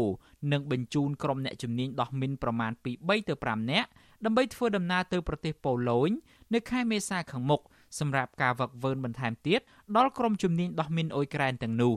[0.51, 3.89] និងបញ្ជូនក្រុមអ្នកជំនាញដោះមីនប្រមាណពី3ទៅ5នាក់
[4.25, 6.09] ដើម្បីធ្វើដំណើរទៅប្រទេសប៉ូឡូញ
[6.53, 7.61] នៅខែមេសាខាងមុខ
[7.99, 9.59] សម្រាប់ការវឹកវើបន្ថែមទៀត
[9.95, 11.95] ដល់ក្រុមជំនាញដោះមីនអ៊ុយក្រែនទាំងនោះ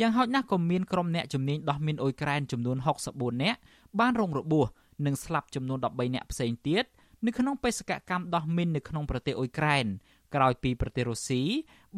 [0.00, 2.76] យ៉ាងហោចណាស់ក៏មានក្រុមអ្នកជំនាញដោះមីនអ៊ុយក្រែនចំនួន
[3.10, 3.58] 64នាក់
[4.00, 4.66] បានរងរបួស
[5.06, 6.84] និងស្លាប់ចំនួន13នាក់ផ្សេងទៀត
[7.26, 9.86] នៅក្នុងបេសកកម្មដោះមីននៅក្នុងប្រទេសអ៊ុយក្រែន
[10.34, 11.42] ក្រោយពីប្រទេសរុស្ស៊ី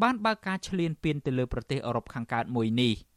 [0.03, 2.95] បានបើកការឈ្លានពានទៅលើប្រទេសអឺរ៉ុបខាងកើតមួយនេះ។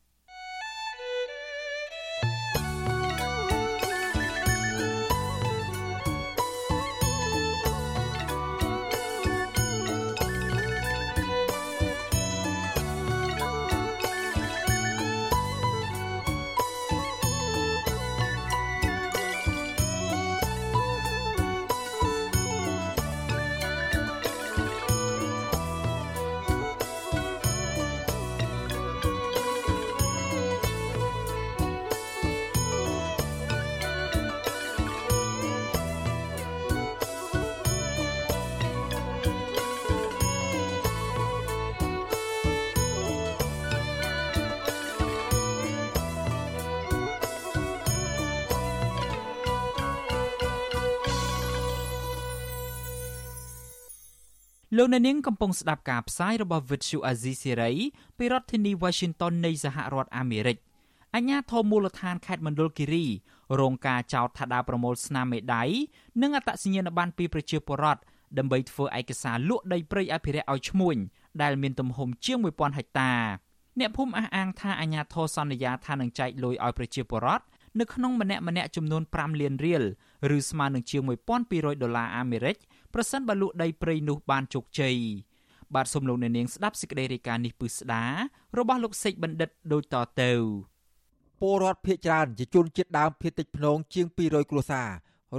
[54.77, 57.75] លោកអ្នកនាងកំពុងស្ដាប់ការផ្សាយរបស់ Vuthu Azizi Serai
[58.17, 60.57] ពីរដ្ឋធានី Washington នៃសហរដ្ឋអាមេរិក
[61.15, 63.05] អញ្ញាធមូលដ្ឋានខេត្តមណ្ឌលគិរី
[63.59, 65.63] រងការចោទថាដើរប្រមូលស្នាមមេដៃ
[66.21, 68.01] និងអត្តសញ្ញាណប័ណ្ណពីប្រជាពលរដ្ឋ
[68.37, 70.95] ដើម្បីធ្វើឯកសារលក់ដីព្រៃអភិរក្សឲ្យឈ្មួញ
[71.41, 73.13] ដែលមានទំហំជាង1000ហិកតា
[73.79, 77.45] អ្នកភូមិអះអាងថាអាញាធរសន្យាថានឹងចែកលុយឲ្យប្រជាពលរដ្ឋ
[77.79, 79.83] នៅក្នុងម្នាក់ម្នាក់ចំនួន5លានរៀល
[80.37, 81.01] ឬស្មើនឹងជាង
[81.41, 82.57] 1200ដុល្លារអាមេរិក
[82.99, 84.95] ប្រសិនបើលក់ដីព្រៃនោះបានជោគជ័យ
[85.75, 88.03] បាទសូមលោកអ្នកនាងស្ដាប់សេចក្តីរាយការណ៍នេះពឹស្ដា
[88.57, 90.31] របស់លោកសេកបណ្ឌិតដូចតទៅ
[91.41, 94.89] ពលរដ្ឋភៀកច្រើនជាជនជាតិដើមភៀតតិចភ្នងជាង200គ្រួសារ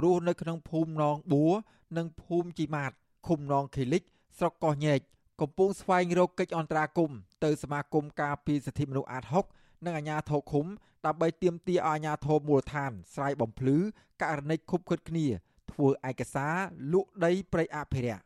[0.03, 1.53] រស់នៅក្នុងភូមិនងបួរ
[1.97, 2.91] និងភូមិជីម៉ាត
[3.27, 4.01] ឃុំនងខេលិច
[4.37, 4.99] ស្រុកកោះញែក
[5.41, 9.23] កំពុងស្វែងរកកិច្ចអន្តរាគមន៍ទៅសមាគមការពារសិទ្ធិមនុស្សអាត
[9.55, 10.65] 6និងអាជ្ញាធរឃុំ
[11.05, 13.77] ដើម្បីទាមទារឲ្យអាជ្ញាធរមូលដ្ឋាន ស្រាយបំភ្លឺ
[14.21, 15.27] ករណីខុបខិតគ្នា
[15.71, 16.55] ធ្វើឯកសារ
[16.93, 18.23] លក់ដីព្រៃអភិរក្ស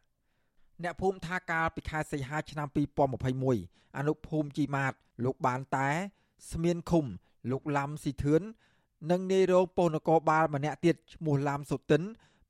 [0.84, 2.68] អ្នកភូមិថាកាលពីខែសីហាឆ្នាំ
[3.32, 4.94] 2021អនុភូមិជីម៉ាត
[5.26, 5.90] លោកបានតែ
[6.52, 7.06] ស្មៀនឃុំ
[7.52, 8.42] លោកឡាំស៊ីធឿន
[9.12, 12.02] និងនាយរងប៉ុស្តិ៍នគរបាលម្នាក់ទៀតឈ្មោះឡាំសុទិន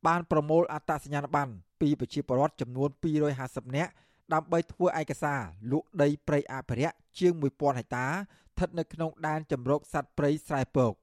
[0.07, 2.89] បានប្រមូលអត្តសញ្ញាណប័ណ្ណពីប្រជាពលរដ្ឋចំនួន
[3.33, 3.91] 250នាក់
[4.33, 5.39] ដើម្បីធ្វើឯកសារ
[5.71, 10.93] លក់ដីព្រៃអភិរក្សជាង1000ហិកតាស្ថិតនៅក្នុងដែនជម្រកសត្វព្រៃស្រែពក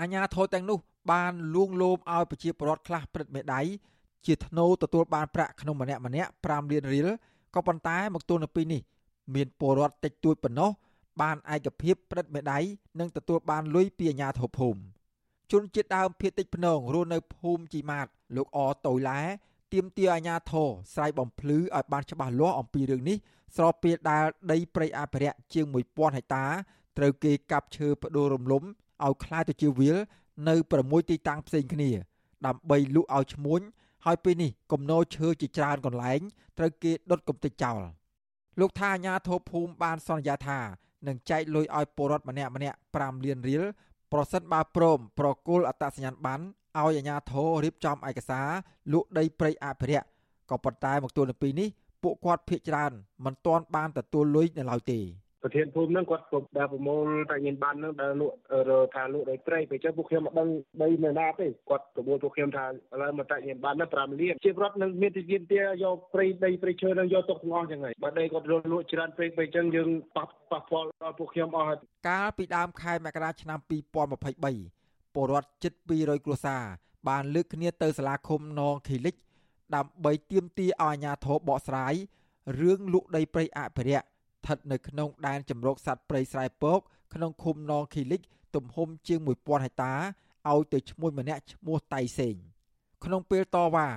[0.00, 0.78] អាជ្ញាធរទាំងនោះ
[1.11, 3.61] បានលួងលោមឲ្យប្រជាពលរដ្ឋខ្លះព្រឹត្តមេដៃ
[4.25, 7.07] ជាធ្នូទទួលបានប្រាក់ក្នុងម្នាក់ម្នាក់5លានរៀល
[7.55, 8.81] ក៏ប៉ុន្តែមកទល់នៅពេលនេះ
[9.35, 10.69] មានពលរដ្ឋតិចតួចប៉ុណ្ណោះ
[11.21, 12.59] បានឯកភាពព្រឹត្តមេដៃ
[12.99, 14.79] និងទទួលបានលុយពីអាជ្ញាធរភូមិ
[15.51, 19.19] ជនជាតិដើមភៀតតិចភ្នងរស់នៅភូមិជីម៉ាត លោកអតូឡែ
[19.73, 23.17] ទៀមទាអាជ្ញាធរស្រ័យបំភ្លឺឲ្យបានច្បាស់លាស់អំពីរឿងនេះ
[23.55, 26.45] ស្របពេលដែលដីព្រៃអភិរក្សជាង1000ហិកតា
[26.97, 29.97] ត្រូវគេកាប់ឈើផ្ដួលរំលំឲ្យคล้ายទៅជាវាល
[30.48, 31.90] នៅ6ទីតាំងផ្សេងគ្នា
[32.46, 33.60] ដើម្បីលក់ឲ្យឈ្មួញ
[34.04, 36.20] ហើយពេលនេះគំនរឈើជាច្រើនកន្លែង
[36.58, 37.80] ត្រូវគេដុតកំទេចចោល
[38.60, 40.60] លោកថាអាញាធរភូមិបានសន្យាថា
[41.06, 43.62] នឹងចែកលុយឲ្យពលរដ្ឋម្នាក់ម្នាក់5លានរៀល
[44.12, 46.44] ប្រសិនបើព្រមប្រគល់អត្តសញ្ញាណប័ណ្ណ
[46.78, 48.48] ឲ្យអាញាធររៀបចំឯកសារ
[48.92, 50.06] លក់ដីព្រៃអភិរក្ស
[50.50, 51.68] ក៏ប៉ុន្តែមកទល់នឹងពេលនេះ
[52.02, 52.92] ពួកគាត់ភ័យច្រើន
[53.24, 55.00] មិនទាន់បានទទួលលុយនៅឡើយទេ
[55.44, 58.36] ប្រធានភូមិហ្នឹងគាត់គ្រប់ដែលប្រមូលតែញៀនបានហ្នឹងដែលលក់
[58.94, 60.48] ថាលក់ដោយត្រីពេលចឹងពួកខ្ញុំមិនដឹង
[60.82, 62.68] ដីនៅណាទេគាត់ប្រមូលពួកខ្ញុំថាឥ
[63.02, 71.78] ឡូវមកតែញៀនបានហ្នឹង5លានជាប្រវត្តិនឹងមានទីមានទាយកព្រៃដីព្រៃឈើហ្នឹងយកទុកទាំងអស់ចឹងហើយបើដីគាត់លក់លក់ច្រើនពេកពេលចឹងយើងប៉ះប៉ះពាល់ដល់ពួកខ្ញុំអស់ហើយ
[72.08, 76.62] កាលពីដើមខែមករាឆ្នាំ2023ពលរដ្ឋជិត200គ្រួសារ
[77.08, 79.14] បានលើកគ្នាទៅសាលាឃុំនងខីលិច
[79.74, 81.94] ដើម្បីទាមទារឲ្យអាជ្ញាធរបកស្រាយ
[82.60, 84.13] រឿងលក់ដីព្រៃអភិរក្ស
[84.44, 86.80] ស្ថិតនៅក្នុងដែនជម្រកសត្វព្រៃស្រែពក
[87.14, 88.20] ក្នុងឃុំនងខីលិច
[88.54, 89.92] ទំហំជាង1000ហិកតា
[90.50, 92.36] ឲ្យទៅឈ្មោះម្នាក់ឈ្មោះតៃសេង
[93.04, 93.88] ក្នុងពេលតវ៉ា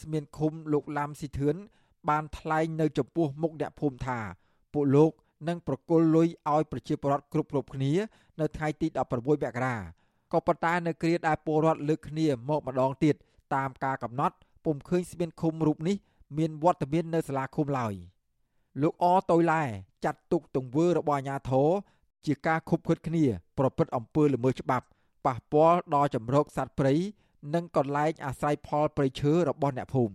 [0.00, 1.56] ស្មានឃុំលោកឡាំស៊ីធឿន
[2.08, 4.18] បានថ្លែងនៅចំពោះមុខអ្នកភូមិថា
[4.72, 5.10] ពួកលោក
[5.48, 7.92] នឹងប្រគល់លុយឲ្យប្រជាពលរដ្ឋគ្រប់គ្រប់គ្នា
[8.40, 9.76] នៅថ្ងៃទី16មករា
[10.32, 13.14] ក៏ប៉ុន្តែនៅគ្រាដែលពលរដ្ឋលើកគ្នាមកម្ដងទៀត
[13.54, 15.96] តាមការកំណត់ពុំឃើញស្មានឃុំរូបនេះ
[16.38, 17.94] មានវត្តមាននៅសាលាឃុំឡើយ
[18.82, 19.62] លោកអតុយឡែ
[20.04, 21.68] ចាត់ទុកទង្វើរបស់អាជ្ញាធរ
[22.26, 23.24] ជាការខុបខិតគ្នា
[23.58, 24.86] ប្រព្រឹត្តអំពើល្មើសច្បាប់
[25.26, 26.94] ប៉ះពាល់ដល់ចម្រោកសត្វព្រៃ
[27.54, 30.14] និងកន្លែងអាស្រ័យផលព្រៃឈើរបស់អ្នកភូមិ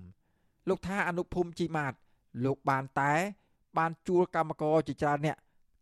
[0.70, 1.94] លោកថាអនុភូមិជីម៉ាត
[2.46, 3.14] លោកបានតែ
[3.78, 5.38] បានជួលកម្មករជាច្រើនអ្នក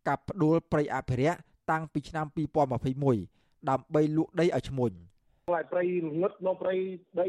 [0.08, 1.38] កាប់ផ្ដួលព្រៃអភិរក្ស
[1.70, 2.26] តាំងពីឆ្នាំ
[2.96, 4.92] 2021ដើម្បីលក់ដីឲ្យឈ្មួញ
[5.48, 5.84] ព្រៃព្រៃ
[6.20, 6.74] ងឹតនៅព្រៃ
[7.20, 7.26] ដី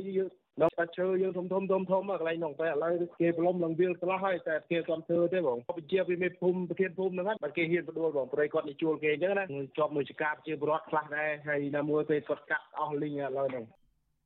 [0.62, 9.46] ដល់កាត់ឈើយើងធំធំធំធំកន្លែងនោះតែឥឡូវគេប្រឡំនឹងវាលឆ្លោះហើយតែគេគាត់ធ្វើទេបងបជាវាមេភូមិប្រធានភូមិហ្នឹងបាទគេហ៊ានបដួលបងព្រៃគាត់នេះជួលគេអញ្ចឹងណា
[9.78, 13.66] ជាប់មួយចកាជាបរដ្ឋខ្លះដែរហើយណាមួយពេលគាត់កាត់អស់លីងឥឡូវហ្នឹង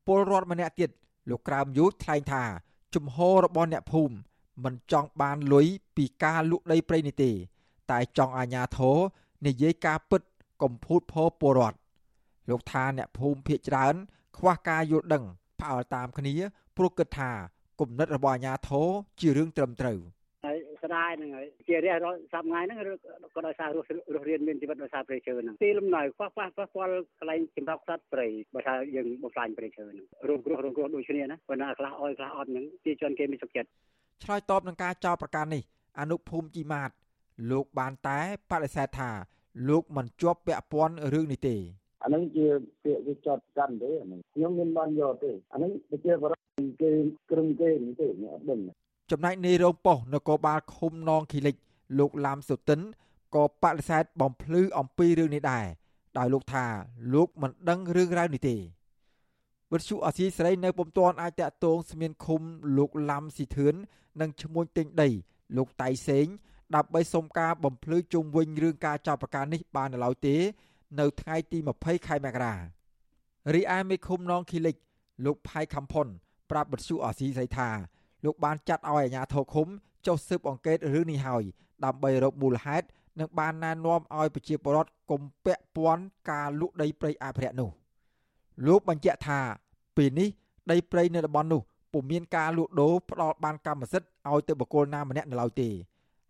[0.07, 0.89] ពលរដ្ឋម្នាក់ទៀត
[1.29, 2.43] លោកក្រើមយុទ្ធថ្លែងថា
[2.95, 4.15] ជំហររបស់អ្នកភូមិ
[4.63, 5.67] មិនចង់បានលុយ
[5.97, 7.31] ពីការលក់ដីព្រៃនេះទេ
[7.91, 8.97] តែចង់អាជ្ញាធរ
[9.47, 10.21] និយាយការពិត
[10.63, 11.77] កំភូតផពលរដ្ឋ
[12.49, 13.95] លោកថាអ្នកភូមិភៀកច្រើន
[14.37, 15.23] ខ្វះការយល់ដឹង
[15.61, 16.33] ផ្អើលតាមគ្នា
[16.77, 17.31] ព្រោះគិតថា
[17.81, 18.87] គំនិតរបស់អាញាធរ
[19.21, 19.99] ជារឿងត្រឹមត្រូវ
[20.45, 22.77] ហើយស្ដាយហ្នឹងហើយជារះរាល់សប្តាហ៍ហ្នឹង
[23.35, 26.89] ក៏ដោយសាររស់រស់រៀនមានជីវិតដោយសារព្រៃឈើហ្នឹងទីលំនៅខ្វះខ្វះខ្វះពល
[27.19, 33.69] កន្លែងចម្រុកសត្វព្រៃបើថាយើងបំផ្លាញព្រៃឈើហ្នឹងរងគ្រោះរងគ្រោះដូចគ្នាណាប៉ុន្តែខ្លះអោយខ្លះអត់ហ្នឹងជាជនគេមានសុខចិត្ត
[34.23, 35.63] ឆ្លើយតបនឹងការចោទប្រកាន់នេះ
[35.99, 36.91] អនុភូមិជីម៉ាត
[37.51, 38.19] លោកបានតែ
[38.51, 39.11] បដិសេធថា
[39.69, 41.55] លោកមិនជាប់ពាក់ព័ន្ធរឿងនេះទេ
[42.03, 42.45] អានឹងជា
[42.83, 46.89] ពាក្យវាចត់កាន់ទេអានឹងខ្ញុំមិនបានយកទេអានឹងប្រជាបរិបទគេ
[47.31, 48.59] គ្រឹងគេនេះទេខ្ញុំអត់ដឹង
[49.11, 51.55] ចំណែកនាយរងប៉ុស្តិ៍នគរបាលឃុំនងខីលិច
[51.99, 52.79] លោកឡាមសុទិន
[53.35, 55.65] ក៏បដិសេធបំភ្លឺអំពីរឿងនេះដែរ
[56.17, 56.65] ដោយលោកថា
[57.13, 58.55] លោកមិនដឹងរឿងរ៉ាវនេះទេ
[59.71, 62.41] វិទ្យុអសីសេរីនៅពុំទាន់អាចតាក់ទងស្មានឃុំ
[62.77, 63.75] លោកឡាំស៊ីធឿន
[64.21, 65.09] និងឈ្មោះទិញដី
[65.57, 66.25] លោកតៃសេង
[66.75, 70.35] ដើម្បីសុំការបំភ្លឺជុំវិញរឿងការចាប់ប្រកាន់នេះបាននៅឡើយទេ
[70.99, 72.55] នៅថ្ងៃទី20ខែមករា
[73.53, 74.75] រីឯមេឃុំនងខីលិច
[75.25, 76.07] លោកផៃខំផុន
[76.51, 77.69] ប្រាប់បទសុអសីស្រីថា
[78.25, 79.67] លោកបានចាត់ឲ្យអាជ្ញាធរឃុំ
[80.05, 81.43] ចុះស៊ើបអង្កេតរឿងនេះហើយ
[81.85, 82.85] ដើម្បីរកមូលហេតុ
[83.19, 87.69] និងបានណែនាំឲ្យប្រជាពលរដ្ឋកុំពាក់ព័ន្ធការលក់ដីព្រៃអភិរក្សនោះ
[88.67, 89.39] លោកបញ្ជាក់ថា
[89.97, 90.29] ពេលនេះ
[90.71, 91.61] ដីព្រៃនៅតំបន់នោះ
[91.93, 95.69] ពុំមានការលក់ដូរផ្ដល់បានកម្មសិទ្ធិឲ្យទៅបុគ្គលណាម្នាក់នៅឡើយទេ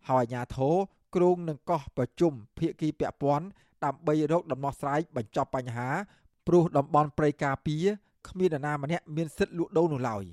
[0.08, 0.74] ហើយអាជ្ញាធរ
[1.14, 3.46] គ្រងនឹងកោះប្រជុំភាគីពាក់ព័ន្ធ
[3.84, 5.88] ដើម្បីរកដំណោះស្រាយបញ្ចប់បញ្ហា
[6.46, 7.84] ព្រោះតំបន់ព្រៃការពារ
[8.28, 10.24] គ្មាននរណាម្នាក់មានសិទ្ធិលក់ដូរនោះឡើយ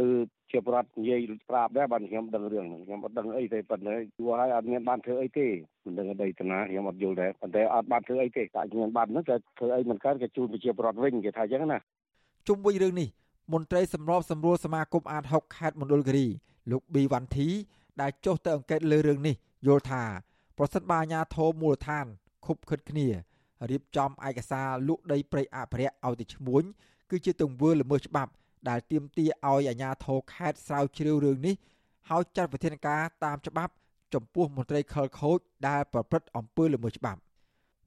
[0.00, 0.12] លើ
[0.50, 1.20] ជាប្រដ្ឋនិយាយ
[1.50, 3.98] ប្រាប់ដែរបាទខ្ញុំដឹងរឿងហ្នឹងខ្ញុំអត់ដឹងអីទេប៉ុន្តែយ
[4.28, 5.46] ល់ហើយអត់មានបានធ្វើអីទេ
[5.84, 11.78] មិនដឹងដីតាណាខ្ញុំអត់យល់ដែរប៉ុន្តែអត់បានធ្វើអីទេតែខ្ញុំបានហ្នឹងតែធ្វើអីមិនកើតក៏ជូនប្រជាប្រដ្ឋវិញគេថាអញ្ចឹងណា
[12.48, 13.08] ជុំវិញរឿងនេះ
[13.52, 16.26] មន្ត្រីសម្របសម្រួលសមាគមអាត6ខេត្តមណ្ឌលគិរី
[16.70, 17.48] លោកប៊ីវ៉ាន់ធី
[18.00, 19.34] ដែលចុះទៅអង្កេតលើរឿងនេះ
[19.66, 20.02] យល់ថា
[20.58, 22.06] ប្រសិនបើអាជ្ញាធរមូលដ្ឋាន
[22.46, 23.08] ខុបខិតគ្នា
[23.70, 26.62] រៀបចំឯកសារលក់ដីព្រៃអភិរក្សឲ្យទៅឈ្មួញ
[27.10, 28.32] គឺជាទង្វើល្មើសច្បាប់
[28.68, 31.54] ដែលទាមទារឲ្យអាជ្ញាធរខេត្តស្រាវជ្រាវរឿងនេះ
[32.08, 33.72] ហើយចាត់វិធានការតាមច្បាប់
[34.14, 37.20] ចំពោះមន្ត្រីខលខូចដែលប្រព្រឹត្តអំពើល្មើសច្បាប់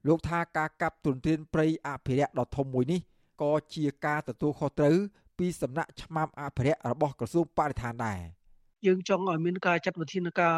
[0.07, 3.01] លោកថាការកាប់ទុនធានព្រៃអភិរក្សដ៏ធំមួយនេះ
[3.41, 4.97] ក៏ជាការទទួលខុសត្រូវ
[5.37, 8.19] ពីសំណាក់ឆ្មាំអភិរក្សរបស់ក្រសួងបរិស្ថានដែរ។
[8.87, 10.55] យើងចង់ឲ្យមានការចាត់វិធានការ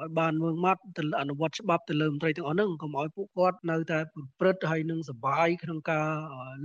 [0.00, 6.08] ឲ្យបានមើងម៉ាត់ទៅអនុវត្តច្បាប់ទៅលើមន្ត្រីទាំងអស់ហ្នឹងកុំឲ្យពួកគាត់នៅតែប្រព្រឹត្តហើយនឹងសបាយក្នុងការ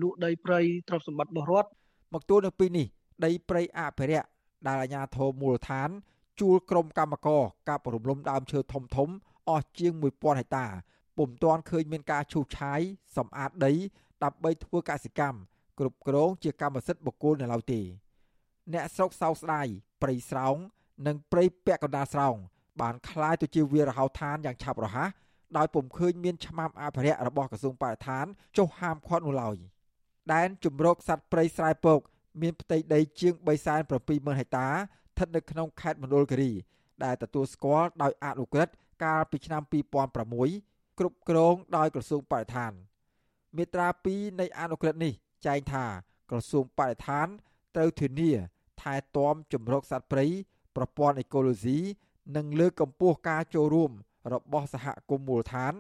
[0.02, 1.70] លក់ដីព្រៃទ្រព្យសម្បត្តិរបស់រដ្ឋ
[2.14, 2.88] មកទួលនៅពេលនេះ
[3.26, 4.28] ដីព្រៃអភិរក្ស
[4.68, 5.90] ដែលអាជ្ញាធរមូលដ្ឋាន
[6.40, 9.10] ជួលក្រុមកម្មករកាប់រំលំដើមឈើធំធំ
[9.50, 10.66] អស់ជាង1000ហិកតា
[11.18, 12.82] ពុំទាន់ឃើញមានការឈូសឆាយ
[13.18, 13.74] សម្អាតដី
[14.24, 15.40] ដើម្បីធ្វើកសិកម្ម
[15.80, 17.82] គ្រប់គ្រងជាកម្មសិទ្ធិបុគ្គលនៅឡើយទេ
[18.74, 19.68] អ្នកស្រុកសោកស្ដាយ
[20.02, 20.58] ព្រៃស្រោង
[21.07, 22.37] និងព្រៃពាក់កណ្ដាលស្រោង
[22.81, 25.11] បានคล้ายទៅជាវាលរហោឋានយ៉ាងឆាប់រហ័ស
[25.57, 29.57] ដោយពុំឃើញមានឆ្មាំអភិរក្សរបស់ក្រសួងបរិស្ថានចុះហាមឃាត់នោះឡើយ
[30.33, 32.01] ដែនជំរកសត្វព្រៃស្រែពក
[32.43, 33.35] មានផ្ទៃដីជាង
[33.87, 36.53] 370,000ហិកតាស្ថិតនៅក្នុងខេត្តមណ្ឌលគិរី
[37.05, 42.73] ដែលទទួលស្គាល់ដោយអនុក្រឹត្យកាលពីឆ្នាំ2006គ្រប់គ្រងដោយក្រសួងបរិស្ថាន
[43.57, 45.13] មាត្រា2នៃអនុក្រឹត្យនេះ
[45.47, 45.85] ចែងថា
[46.31, 47.27] ក្រសួងបរិស្ថាន
[47.77, 48.33] ត្រូវធានា
[48.83, 50.27] ថែទាំជំរកសត្វព្រៃ
[50.76, 51.80] ប្រព័ន្ធអេកូឡូស៊ី
[52.36, 53.92] និងលើកកម្ពស់ការចូលរួម
[54.34, 55.74] របស់សហគមន៍មូលដ្ឋាន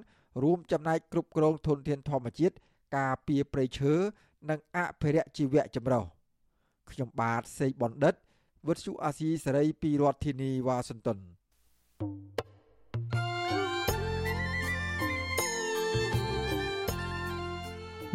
[0.43, 2.56] រួមចំណែកគ្រប់គ្រងធនធានធម្មជាតិ
[2.98, 3.93] ការពារព្រៃឈើ
[4.50, 6.04] និងអភិរក្សជីវៈចម្រុះ
[6.91, 8.14] ខ្ញុំបាទសេកបណ្ឌិត
[8.68, 11.18] វុទ្ធុអាស៊ីសេរីពីរដ្ឋធានីវ៉ាស៊ីនតោន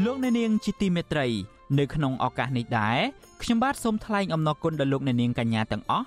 [0.05, 1.27] លោកអ្នកនាងជាទីមេត្រី
[1.79, 2.99] នៅក្នុងឱកាសនេះដែរ
[3.43, 6.07] ខ្ញុំបាទសូមថ្លែងអំណរគុណដល់លោកអ្នកនាងកញ្ញាទាំងអស់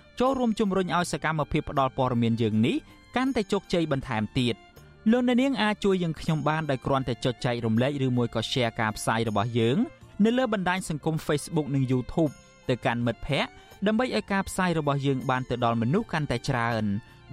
[0.23, 2.75] ចូលរួមជំរុញឲ្យសកម្មភាពផ្តល់ព័ត៌មានយើងនេះ
[3.15, 4.55] កាន់តែជោគជ័យបន្ថែមទៀត
[5.11, 9.77] លោកអ្នកនាងអាចជួយយើងខ្ញុំបានដោយគ្រាន់តែចុចចែករំលែកឬមួយក៏ Share ការផ្សាយរបស់យើង
[10.25, 12.31] នៅលើបណ្ដាញសង្គម Facebook និង YouTube
[12.69, 13.51] ទៅកាន់មិត្តភ័ក្តិ
[13.87, 16.83] ដើម្បីឲ្យការផ្សាយរបស់យើងបានទៅដល់មនុស្សកាន់តែច្រើន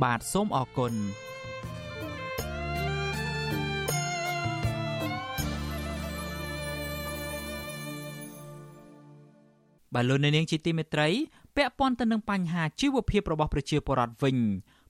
[0.03, 0.95] បាទសូមអរគុណ
[9.95, 11.09] បាទលោកនាងជាទីមេត្រី
[11.59, 14.37] ពាក់ព័ន្ធទៅនឹងបញ្ហាជីវភាពរបស់ប្រជាពលរដ្ឋវិញ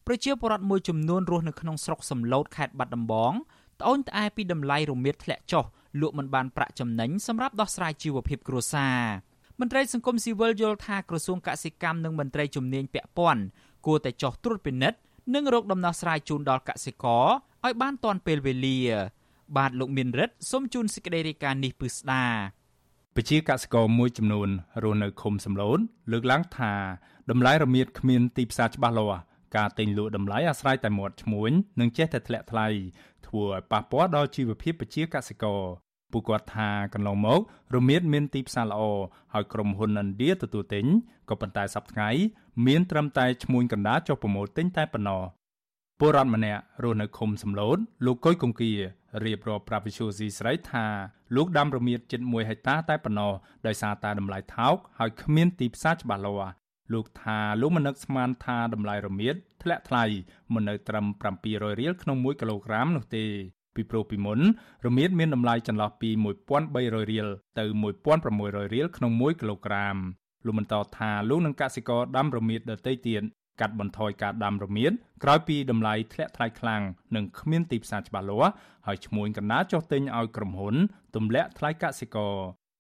[0.07, 3.33] ប្រជាពលរដ្ឋមួយចំនួនរស់នៅក្នុងស្រុកសំឡូតខេត្តបាត់ដំបង
[3.81, 5.65] ត្អូញត្អែពីតម្លៃរមៀតធ្លាក់ចុះ
[6.01, 8.99] លក់មិនបានប្រាក់ចំណេញសម្រាប់ដោះស្រាយជីវភាពគ្រួសារ
[9.61, 13.43] មន្ត្រីសង្គមស៊ីវិលយល់ថាក្រសួងកសិកម្មនិងមន្ត្រីជំនាញពាក់ព័ន្ធ
[13.87, 14.99] គួរតែចោះត្រួតពិនិត្យ
[15.35, 17.27] និងរកដំណោះស្រាយជូនដល់កសិករ
[17.65, 18.79] ឲ្យបានទាន់ពេលវេលា
[19.57, 22.25] បាទលោកមានរិទ្ធសូមជូនសេចក្តីរាយការណ៍នេះពឺស្ដា
[23.21, 24.49] ប្រជាកសិករមួយចំនួន
[24.83, 25.79] រស់នៅឃុំសំឡូន
[26.13, 26.73] លើកឡើងថា
[27.31, 29.21] តម្លៃរមៀតគ្មានទីផ្សារច្បាស់លាស់
[29.57, 31.51] ការទិញលក់តម្លៃអាស្រ័យតែមាត់ឈ្មួញ
[31.81, 32.67] និងចេះតែធ្លាក់ថ្លៃ
[33.27, 35.61] ធ្វើឲ្យប៉ះពាល់ដល់ជីវភាពប្រជាកសិករ
[36.13, 37.41] ពួកគាត់ថាកន្លងមក
[37.75, 38.83] រមៀតមានទីផ្សារល្អ
[39.33, 40.87] ហើយក្រុមហ៊ុនឥណ្ឌាទទួលទិញ
[41.29, 42.11] ក៏ប៉ុន្តែសប្តាហ៍ថ្ងៃ
[42.67, 45.23] មានត្រឹមតែឈ្មួញកណ្ដាលចុះប្រមូលទិញតែប៉ុណ្ណោះ
[46.01, 48.73] ពលរដ្ឋម្នាក់រស់នៅឃុំសំឡូតលោកកុយកុងគៀ
[49.25, 50.87] រៀបរាប់ប្រាប់វិសុយស៊ីស្រីថា
[51.37, 53.33] លោកដាំរមៀតជិត1ហិកតាតែប៉ុណ្ណោះ
[53.67, 56.53] ដោយសារតែតម្លៃថោកហើយគ្មានទីផ្សារច្បាស់លាស់
[56.93, 60.05] លោកថាលោកមិននឹកស្មានថាតម្លៃរមៀតធ្លាក់ថ្លៃ
[60.55, 61.07] មិននៅត្រឹម
[61.43, 63.25] 700រៀលក្នុង1គីឡូក្រាមនោះទេ
[63.75, 64.41] ពីព្រោះពីមុន
[64.87, 66.11] រមៀតមានតម្លៃចន្លោះពី
[66.61, 67.29] 1300រៀល
[67.59, 67.65] ទៅ
[68.19, 69.97] 1600រៀលក្នុង1គីឡូក្រាម
[70.47, 73.23] លោកបន្តថាលោកនឹងកសិករដាំរមៀតដទៃទៀត
[73.61, 74.93] កាត់បន្ថយការដាំរមៀត
[75.23, 76.83] ក្រោយពីតម្លៃធ្លាក់ថ្លៃខ្លាំង
[77.17, 78.53] និងគ្មានទីផ្សារច្បាស់លាស់
[78.87, 80.75] ហើយឈ្មួញកណ្ដាលចុះទិញឲ្យក្រុមហ៊ុន
[81.17, 82.35] ទម្លាក់ថ្លៃកសិករ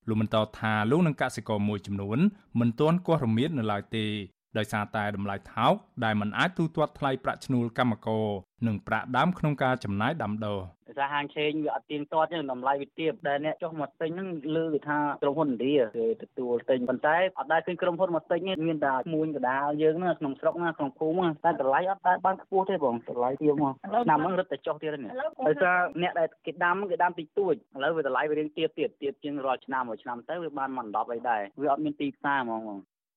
[0.08, 2.18] លោកបន្តថាលោកនឹងកសិករមួយចំនួន
[2.60, 4.06] មិនទាន់គាស់រមៀតនៅឡើយទេ
[4.58, 5.74] ដោយសារតែតម្លៃថោក
[6.04, 8.26] ដែលមិនអាចទូទាត់ថ្លៃប្រាក់ឈ្នួលកម្មករ
[8.66, 23.72] និងប្រាក់ដើមក្នុងការចំណាយដាំដុះដោយ សារហាងឆេងវាអត់ទៀងទាត់ទេតម្លៃវាទាបដែលអ្នកចុះមកទិញហ្នឹងលើគេថាក្រុមហ៊ុនឥណ្ឌាគេទទួលទិញប៉ុន្តែអត់ដែលឃើញក្រុមហ៊ុនមកទិញទេមានតែឈ្មួញកដាលយើងហ្នឹងក្នុងស្រុកណាក្នុងភូមិតែតម្លៃអត់ដែលបានខ្ពស់ទេបងតម្លៃទៀបមក
[24.06, 25.12] ឆ្នាំហ្នឹងរឹតតែចុះទៀតនេះ
[25.48, 32.62] ដោយសារអ្នកដែលគេដាំគេដាំតិចតួចឥឡូវវាតម្លៃវារៀងទាបទៀតទាបជាងរាល់ឆ្នាំមួយឆ្នាំទៅវាបានមក10អីដែរវាអត់មានទីផ្សារហ្មង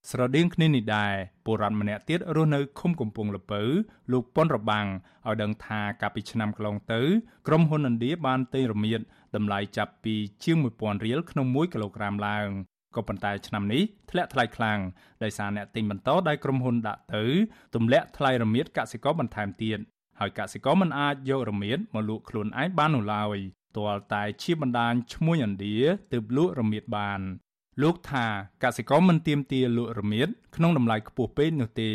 [0.10, 1.14] ស្រដៀងគ្នានេះដែរ
[1.46, 3.62] ពលរដ្ឋម្នាក់ទៀតរស់នៅឃុំកំពង់លពៅ
[4.12, 4.88] លោកប៉ុនរបាំង
[5.28, 7.02] ឲ្យដឹងថាកាលពីឆ្នាំកន្លងទៅ
[7.48, 9.00] ក្រុមហ៊ុនឥណ្ឌាបានទិញរមៀត
[9.36, 12.48] តម្លៃចាប់ពីជាង1000រៀលក្នុង1គីឡូក្រាមឡើង
[12.96, 14.80] ក៏ប៉ុន្តែឆ្នាំនេះធ្លាក់ថ្លៃខ្លាំង
[15.24, 17.24] ដោយសារអ្នកទិញបន្តដែលក្រុមហ៊ុនដាក់ទៅ
[17.76, 19.80] ទម្លាក់ថ្លៃរមៀតកសិករបន្ថែមទៀត
[20.20, 23.38] ហើយកសិករមិនអាចយករមៀតមកលក់ខ្លួនឯងបាននោះឡើយ
[23.78, 25.78] ទាល់តែជាបណ្ដាញឈ្មួញឥណ្ឌា
[26.14, 27.22] ទើបលក់រមៀតបាន
[27.82, 28.26] លោកថា
[28.64, 31.90] កសិករមិនទៀមទាលក់រមៀតក្នុងតម្លៃខ្ពស់ពេកនោះទេ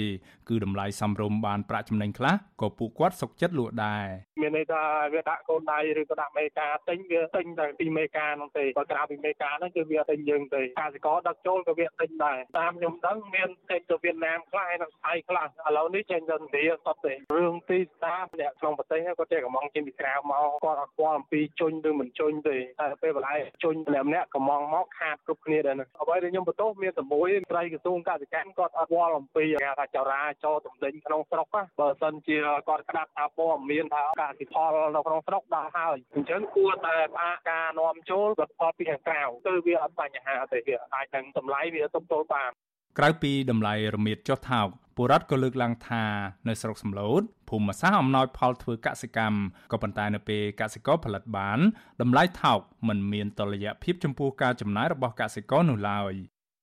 [0.48, 4.06] គឺតម្លៃសមរម្យបានប្រាក់ចំណេញខ្លះក៏ពួកគាត់សុខចិត្តលក់ដែរ
[4.42, 4.82] មាមានន័យថា
[5.14, 31.46] វាដាក់កូនដៃឬក៏ដាក់មេការទិញវាទិញតែពីមេការនោះទេបើក្រៅពីមេការហ្នឹងគឺវាទិញយើងទេកសិករដឹកចូលក៏វាទិញដែរតាមខ្ញុំដឹងមានចេញទៅវៀតណាមខ្លះហើយនឹងថៃខ្លះឥឡូវនេះចេញទៅឥណ្ឌាសតទេរឿងទីផ្សារអ្នកក្នុងប្រទេសគាត់ចេះកំងចេញពីក្រៅមកគាត់អត់ស្គាល់អំពីជញ្ញឬមិនជញ្ញទេតែពេលបន្លែជញ្ញម្នាក់ម្នាក់កំងមកខាតគ្រប់គ្នាដែរហ្នឹងអ្វីដែលខ្ញុំបន្ទោសមានតែមួយត្រីក្រសួងកសិកម្មគាត់អត់ស្គាល់អំពីគេថាចរាចរទំនិញក្នុងស្រុក
[31.80, 32.38] បើសិនជា
[32.68, 42.52] គាត់ក្តាប់ថាព័ត៌មានថាកសិផលនៅក្នុងស្រុកដល់ហើយអញ្ចឹងគួរតែផ្អាកការនាំចូលផលផលពីខាងក្រៅគឺវាអត់បញ្ហាទេវាអាចនឹងតម្លៃវាទប់ទល់បាន
[42.98, 46.04] ក្រៅពីតម្លៃរមៀតចុះថោកពលរដ្ឋក៏លើកឡើងថា
[46.48, 49.38] នៅស្រុកសំឡូតភូមិសាស្ត្រអំណោយផលធ្វើកសិកម្ម
[49.72, 51.58] ក៏ប៉ុន្តែនៅពេលកសិករផលិតបាន
[52.02, 56.12] តម្លៃថោកមិនមានតុល្យភាពចំពោះការចំណាយរបស់កសិករនោះឡើយ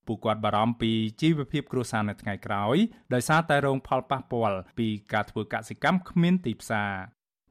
[0.08, 2.76] ពួកគាត់បារម្ភពីជីវភាពគ្រួសារនៅថ្ងៃក្រោយ
[3.14, 6.92] ដោយសារតែរងផលប៉ះពាល់ពីការធ្វើកសិកម្មគ្មានទីផ្សារ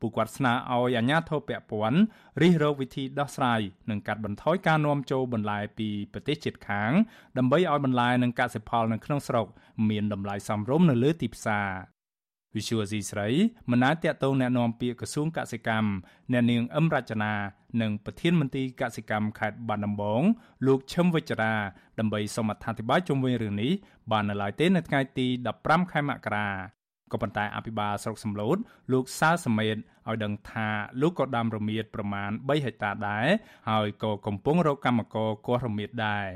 [0.01, 1.99] ពួកគាត់ស្នើឲ្យអាជ្ញាធរពាក់ព័ន្ធ
[2.41, 6.91] រិះរកវិធីដោះស្រាយនិងកាត់បន្ថយការនាំចូលបន្លែពីប្រទេសជិតខាង
[7.37, 9.47] ដើម្បីឲ្យបន្លែនិងកសិផលនៅក្នុងស្រុក
[9.89, 11.69] មានតម្លៃសមរម្យនៅលើទីផ្សារ
[12.55, 13.27] វិសុវស៊ីស្រី
[13.71, 15.89] មិនអាចតតងแนะនាំពាក្យក្រសួងកសិកម្ម
[16.31, 17.33] អ្នកនាងអឹមរចនា
[17.81, 20.21] និងប្រធានមន្ត្រីកសិកម្មខេត្តបាត់ដំបង
[20.67, 21.55] លោកឈឹមវិជ្ជរា
[21.99, 23.71] ដើម្បីសូមអធិប្បាយជុំវិញរឿងនេះ
[24.11, 25.27] បាននៅឡើយទេនៅថ្ងៃទី
[25.59, 26.47] 15ខែមករា
[27.12, 28.56] ក៏ប៉ុន្តែអភិបាលស្រុកសំឡូត
[28.92, 30.68] លោកសើសមេតឲ្យដឹងថា
[31.00, 33.26] លោកក៏ដាំរមៀតប្រមាណ3ហិកតាដែរ
[33.70, 36.28] ហើយក៏កំពុងរកកម្មករគាស់រមៀតដែរ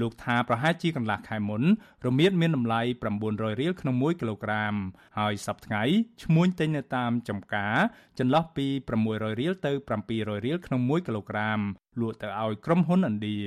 [0.00, 1.62] លោកថាប្រហែលជាកន្លះខែមុន
[2.06, 2.80] រមៀតមានតម្លៃ
[3.20, 4.74] 900រៀលក្នុង1គីឡូក្រាម
[5.18, 5.82] ហើយសប្តាហ៍ថ្ងៃ
[6.22, 7.76] ឈ្មួញទិញនៅតាមចំការ
[8.18, 8.66] ចន្លោះពី
[9.04, 9.72] 600រៀលទៅ
[10.08, 11.60] 700រៀលក្នុង1គីឡូក្រាម
[12.00, 13.38] លក់ទៅឲ្យក្រុមហ៊ុនឥណ្ឌា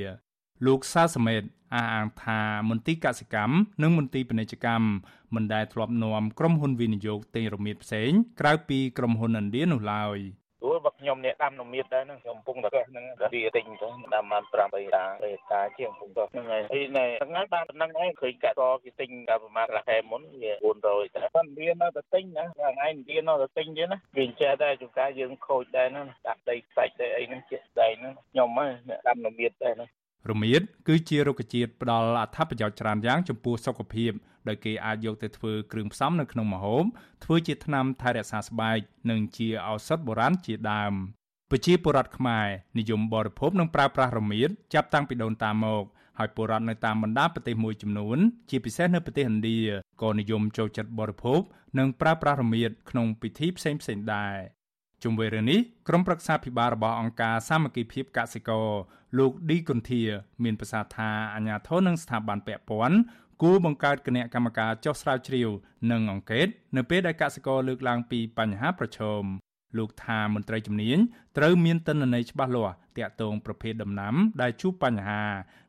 [0.66, 1.44] លោកសាសមេត
[1.74, 4.88] អះអាងថាមន្ទីរកសិកម្មនិងមន្ទីរពាណិជ្ជកម្ម
[5.36, 10.20] មិនដែលធ្លាប់នាំក្រុមហ៊ុនវិនិយោគទិញរមៀតផ្សេងក្រៅពីក្រុមហ៊ុនឥណ្ឌានោះឡើយ
[10.62, 20.52] ព្រោះបើខ្ញុំអ្នកដាំនមៀតដែរហ្នឹងខ្ញុំកំពុងតែហ្នឹងវាទិញទៅដាំបាន5 3តា3តាជាងកំពុងតែហ្នឹងហើយហើយណែថ្ងៃបានប៉ុណ្ណឹងឯងឃើញកាក់តគេទិញតែប្រហែលខែមុនវា
[20.84, 29.88] 400តែប៉ុន្តែវានៅតែទិញណាថ្ងៃនេះនៅតែទិញទៀតណាវាចេះតែជួនកាលយើងខូចដែរណាដាក់ដីខ្សាច់ដីអីហ្នឹងជាក់ស្ដែងហ្នឹងខ្ញុំហ្នឹងអ្នកដាំនមៀតដែរណា
[30.32, 34.12] រមៀតគឺជារុក្ខជាតិផ្ដល់អត្ថប្រយោជន៍ច្រើនយ៉ាងចំពោះសុខភាព
[34.48, 36.84] ដោយគេអាចយកទៅធ្វើគ្រឿងផ្សំនៅក្នុងម្ហូប
[37.24, 40.94] ធ្វើជាថ្នាំថែរក្សាស្បែកនិងជាឱសថបុរាណជាដើម
[41.52, 42.48] ប្រជាពលរដ្ឋខ្មែរ
[42.78, 45.84] និយមបរិភោគនិងប្រើប្រាស់រមៀតចាប់តាំងពីដូនតាមក
[46.20, 48.18] ហើយពលរដ្ឋនៅតាមបណ្ដាប្រទេសមួយចំនួន
[48.50, 49.60] ជាពិសេសនៅប្រទេសឥណ្ឌា
[50.02, 51.42] ក៏និយមចូលចិត្តបរិភោគ
[51.80, 54.36] និងប្រើប្រាស់រមៀតក្នុងពិធីផ្សេងៗដែរ
[55.04, 58.68] ជុំវិញរឿងនេះក្រុមប្រឹក្សាភិបាលរបស់អង្គការសាមគ្គីភាពកសិករ
[59.18, 60.04] លោកឌីគុនធា
[60.44, 62.98] មានប្រសាសន៍ថាអាជ្ញាធរនិងស្ថាប័នពាក់ព័ន្ធ
[63.42, 65.50] គួរបង្កើតគណៈកម្មការចុះស្រាវជ្រាវ
[65.92, 69.24] និងអង្កេតនៅពេលដែលកសិករលើកឡើងពីបញ្ហាប្រឈម
[69.78, 70.98] លោកថាមន្ត្រីជំនាញ
[71.38, 75.24] ត្រូវមានទិន្នន័យច្បាស់លាស់ទាក់ទងប្រភេទដំណាំដែលជួបបញ្ហា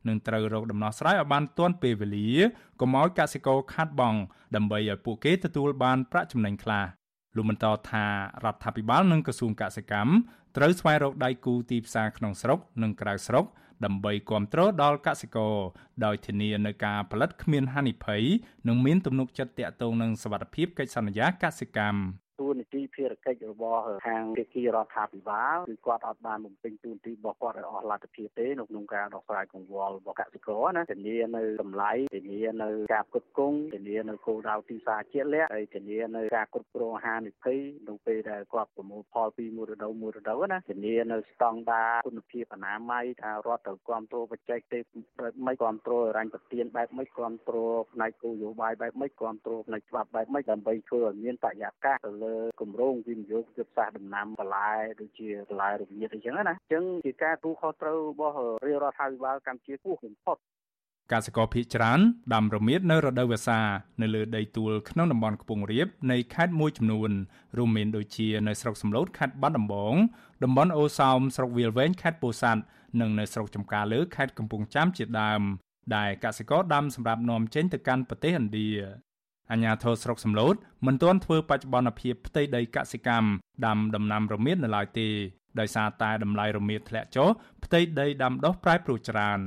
[0.09, 2.29] និងត្រូវរកដំណោះស្រាយឲ្យបានទាន់ពេលវេលា
[2.81, 4.19] កុំឲ្យកសិករខាតបង់
[4.57, 6.85] ដើម្បីឲ្យពួកគេទទួលបានប្រាក់ចំណេញខ្លះ
[7.37, 8.05] លោកបន្តថា
[8.45, 10.13] រដ្ឋាភិបាលនិងក្រសួងកសិកម្ម
[10.57, 13.45] ត្រូវស្វែងរកដៃគូទីផ្សារក្នុងស្រុកនិងក្រៅស្រុក
[13.85, 15.55] ដើម្បីគ្រប់គ្រងដល់កសិករ
[16.05, 18.23] ដោយធានានៅការផលិតគ្មានហានិភ័យ
[18.69, 22.01] និងមានទំនុកចិត្តទាក់ទងនឹងសវត្ថិភាពកិច្ចសន្យាកសិកម្ម
[22.41, 37.59] ទួនាទីភារកិច្ចរបស់ខាងភាគីរដ្ឋាភិបាលគឺគាត់អត់បានបំពេញទួនាទីរបស់គាត់ឲ្យអស់លទ្ធភាពទេនៅក្នុងការដោះស្រាយកង្វល់របស់កសិករណាធានានៅតម្លៃធានានៅការផ្គត់ផ្គង់ធានានៅគោលដៅទីផ្សារជាក់លាក់ហើយធានានៅការគ្រប់គ្រងអាហារនិភ័យ
[37.89, 44.83] នៅពេលដែលគាត់ប្រមូលផលពីមួយរដូវមួយរដូវណាធានានៅស្តង់ដារគុណភាពអនាម័យថារដ្ឋត្រូវគ្រប់គ្រងបច្ចេកទេស
[45.21, 52.26] បែបម៉េចគ្រប់គ្រងរញ្ញប្រទានបែបម៉េចគ្រប់គ្រងផ្នែកគោលនយោបាយបែបម៉េចគ្រប់គ្រងផ្នែកច្បាប់បែបម៉េចដើម្បីធ្វើឲ្យមានបរិយាកាសទៅលើ
[52.61, 54.71] គម្រោងវិនិយោគយុទ្ធសាស្ត្រដំណាំបន្លែ
[55.01, 60.37] ដូចជាបន្លែរមៀតអីចឹងណាអញ្ចឹងជាការទូខុសត្រូវរបស់រាជរដ្ឋាភិបាលកម្ពុជាគោះបំផុត
[61.13, 62.01] កសិករភៀកច្រើន
[62.35, 63.61] ដាំរមៀតនៅរដូវវស្សា
[64.03, 67.11] នៅលើដីទួលក្នុងតំបន់ខ្ពង់រាបនៃខេត្តមួយចំនួន
[67.57, 69.95] រួមមានដូចជានៅស្រុកសំឡូតខេត្តបាត់ដំបង
[70.45, 72.63] តំបន់អូសោមស្រុកវាលវែងខេត្តពោធិ៍សាត់
[73.01, 75.43] និងនៅស្រុកចំការលើខេត្តកំពង់ចាមជាដើម
[75.97, 78.69] ដែលកសិករដាំសម្រាប់នាំចេញទៅកាន់ប្រទេសឥណ្ឌា
[79.53, 80.55] អាញាធរស្រុកសំឡូត
[80.87, 83.29] មិនទាន់ធ្វើបច្ចុប្បន្នភាពផ្ទៃដីកសិកម្ម
[83.67, 85.09] ដាំដំណាំរមៀតនៅឡើយទេ
[85.61, 87.29] ដោយសារតែតម្លៃរមៀតធ្លាក់ចុះ
[87.65, 89.41] ផ្ទៃដីដាំដុះប្រែប្រួលច្រើន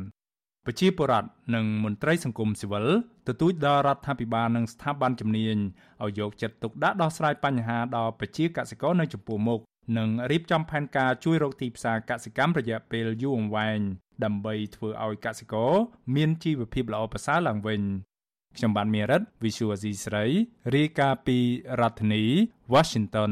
[0.65, 2.87] ប្រជាពលរដ្ឋនិងមន្ត្រីសង្គមស៊ីវិល
[3.27, 5.57] ទទូចដល់រដ្ឋាភិបាលនិងស្ថាប័នជំនាញ
[6.03, 9.59] ឲ្យយកចិត្តទុកដាក់ដោះស្រាយបញ្ហាដល់ប្រជាកសិករនៅចំពោះមុខ
[9.97, 13.79] និងរៀបចំផែនការជួយរកទីផ្សារកសិកម្មរយៈពេលយូរអង្វែង
[14.23, 15.73] ដើម្បីធ្វើឲ្យកសិករ
[16.15, 17.81] មានជីវភាពល្អប្រសើរឡើងវិញ
[18.57, 20.25] ខ្ញុំបានមេរិត Visual C ស្រី
[20.75, 21.37] រាយការណ៍ពី
[21.79, 22.23] រដ្ឋធានី
[22.73, 23.31] Washington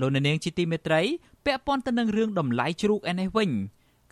[0.00, 1.02] លោកនាងជាទីមេត្រី
[1.44, 3.50] ពាក់ព័ន្ធទៅនឹងរឿងតម្លៃជ្រូកឯនេះវិញ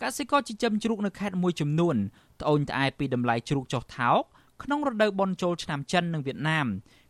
[0.01, 1.95] កសិករចិញ្ចឹមជ្រូកនៅខេត្តមួយចំនួន
[2.41, 4.21] ត្អូញត្អែពីតម្លៃជ្រូកចុះថោក
[4.63, 6.67] ក្នុងរដូវបុណ្យចូលឆ្នាំចិននិងវៀតណាម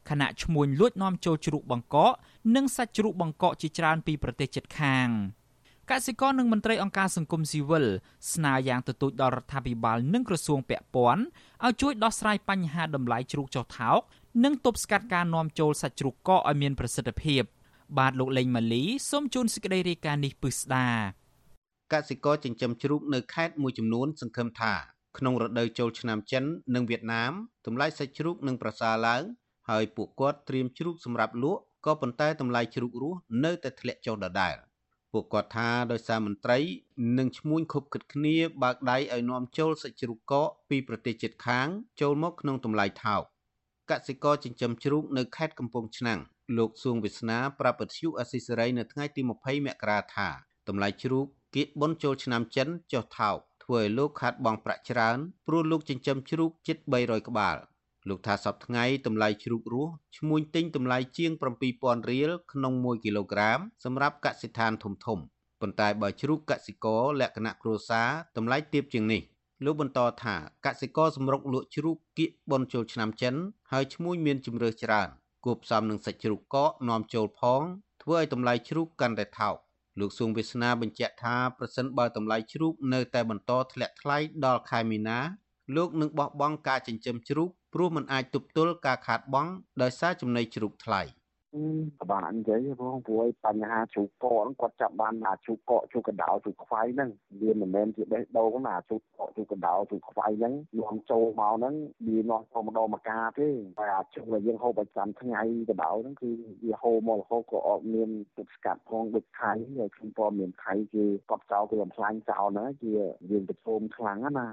[0.10, 2.12] ខណៈឈ្មួញលួចនាំចូលជ្រូកបង្កក
[2.56, 5.10] និងសាច់ជ្រូកបង្កកជាច្រើនពីប្រទេសជិតខាង
[5.92, 7.86] កសិករនិងមន្ត្រីអង្គការសង្គមស៊ីវិល
[8.34, 11.24] ស្នើយ៉ាងទទូចដល់រដ្ឋាភិបាលនិងក្រសួងពាក់ព័ន្ធ
[11.66, 14.00] ឲ្យជួយដោះស្រាយបញ្ហាតម្លៃជ្រូកចុះថោក
[14.44, 17.44] និងទប់ស្កាត់ការនាំចូលសាច់ជ្រូកកកឲ្យមានប្រសិទ្ធភាព
[17.98, 20.88] បាទលោកលេងម៉ាលីសូមជូនសេចក្តីរាយការណ៍នេះពិស្ដា
[21.94, 24.74] កសិករចិញ្ចឹមជ្រូកនៅខេត្តមួយចំនួន សង្ឃឹមថា
[25.18, 26.44] ក្នុងរដូវចូលឆ្នាំចិន
[26.76, 27.32] និងវៀតណាម
[27.66, 29.24] តម្លៃសាច់ជ្រូកនឹងប្រសើរឡើង
[29.70, 34.56] ហើយពួកគាត់ត្រៀមជ្រូកសម្រាប់លក់ក៏ប៉ុន្តែតម្លៃជ្រូករស់នៅតែធ្លាក់ចុះដដែល
[35.12, 36.60] ពួកគាត់ថាដោយសារមន្ត្រី
[37.18, 41.68] និងឈ្មួញខົບគិតគ្នាបើកដៃឲ្យនាំចូលសាច់ជ្រូកកកពីប្រទេសជិតខាង
[42.02, 43.24] ចូលមកក្នុងតម្លៃថោក
[43.90, 46.20] កសិករចិញ្ចឹមជ្រូកនៅខេត្តកំពង់ឆ្នាំង
[46.58, 50.30] លោកសួងវាសនាប្រាប់ពទ្យុអស៊ីសេរីនៅថ្ងៃទី20មករាថា
[50.68, 51.26] តម្លៃជ្រូក
[51.56, 57.58] គៀកបុនចូលឆ្នាំចិនចុះថោកធ្វើឲ្យលោកខាត់បងប្រាក់ច្រើនព្រោះលោកចិញ្ចឹមជ្រូកជិត300ក្បាល
[58.10, 61.32] លោកថាសប្តាហ៍ថ្ងៃតម្លៃជ្រូករស់ឈ្មួញទិញតម្លៃជាង
[61.72, 65.20] 7000រៀលក្នុង1គីឡូក្រាមសម្រាប់កសិដ្ឋានធំធំ
[65.62, 69.22] ប៉ុន្តែបើជ្រូកកសិករលក្ខណៈគ្រួសារតម្លៃទាបជាងនេះ
[69.66, 70.36] លោកបន្តថា
[70.66, 73.36] កសិករសម្រុកលក់ជ្រូកគៀកបនចូលឆ្នាំចិន
[73.72, 75.10] ហើយឈ្មួញមានជំរើសច្រើន
[75.46, 77.62] គួបផ្សំនឹងសាច់ជ្រូកកកនាំចូលផង
[78.04, 79.56] ធ្វើឲ្យតម្លៃជ្រូកកាន់តែថោក
[80.00, 85.20] លោកសួងវាសនាបញ្ជាក់ថាប្រសិនបើតម្លៃជ្រូកនៅតែបន្តធ្លាក់ថ្លៃដល់ខែមីនា
[85.76, 91.02] លោកនឹងបោះបង់ការចិញ្ចឹមជ្រូកព្រោះមិនអាចទប់ទល់ការខាតបង់ដោយសារចំណីជ្រូកថ្លៃ
[91.54, 97.10] ពិបាកនិយាយផងព្រោះបញ្ហាជ្រូកកកគាត់ចាប់បានអាជ្រូកកកជ្រូកកណ្ដោជ្រូកខ្វៃហ្នឹង
[97.42, 101.76] វាមិនមែនជាបេះដូងណាជ្រូកកកជ្រូកកណ្ដោជ្រូកខ្វៃហ្នឹងនាំចូលមកហ្នឹង
[102.08, 106.32] វានាំចូលម្ដងម្កាទេតែអាជ្រូកដែលយើងហូបប្រចាំថ្ងៃកណ្ដោហ្នឹងគឺ
[106.64, 112.92] វាហូរមករហូតក៏អត់មានទឹកស្កាត់ផងដូចថៃហើយខ្ញុំក៏មានថៃគេកប់ចោលគេបំផ្លាញចោលហ្នឹងជា
[113.30, 114.48] យើងប្រឈមខ្លាំងណា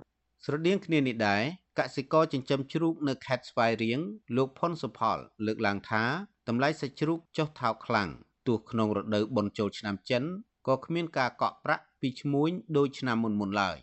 [0.44, 1.42] ស្រដៀងគ្នានេះដែរ
[1.78, 4.00] កសិករចិញ្ចឹមជ្រូកនៅខេត្តស្វាយរៀង
[4.36, 6.04] លោកផុនសុផល លើកឡើងថា
[6.48, 8.08] តម្លៃសាច់ជ្រូកចុះថោកខ្លាំង
[8.46, 10.22] ទោះក្នុងរដូវបុណ្យចូលឆ្នាំចិន
[10.68, 13.78] ក៏គ្មានការកក់ប្រាក់ពីឈ្មួញដូចឆ្នាំមុនមុនឡើយ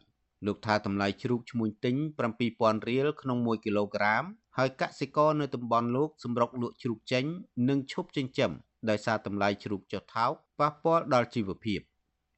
[0.46, 1.96] លោកថាតម្លៃជ្រូកឈ្មួញទិញ
[2.42, 4.24] 7000រៀលក្នុង1គីឡូក្រាម
[4.58, 7.26] ហើយកសិករនៅតំបន់លោកសម្រុកលក់ជ្រូកចេញ
[7.70, 8.52] និងឈប់ចិញ្ចឹម
[8.90, 11.80] ដោយសារតម្លៃជ្រូកចុះថោកប៉ះពាល់ដល់ជីវភាព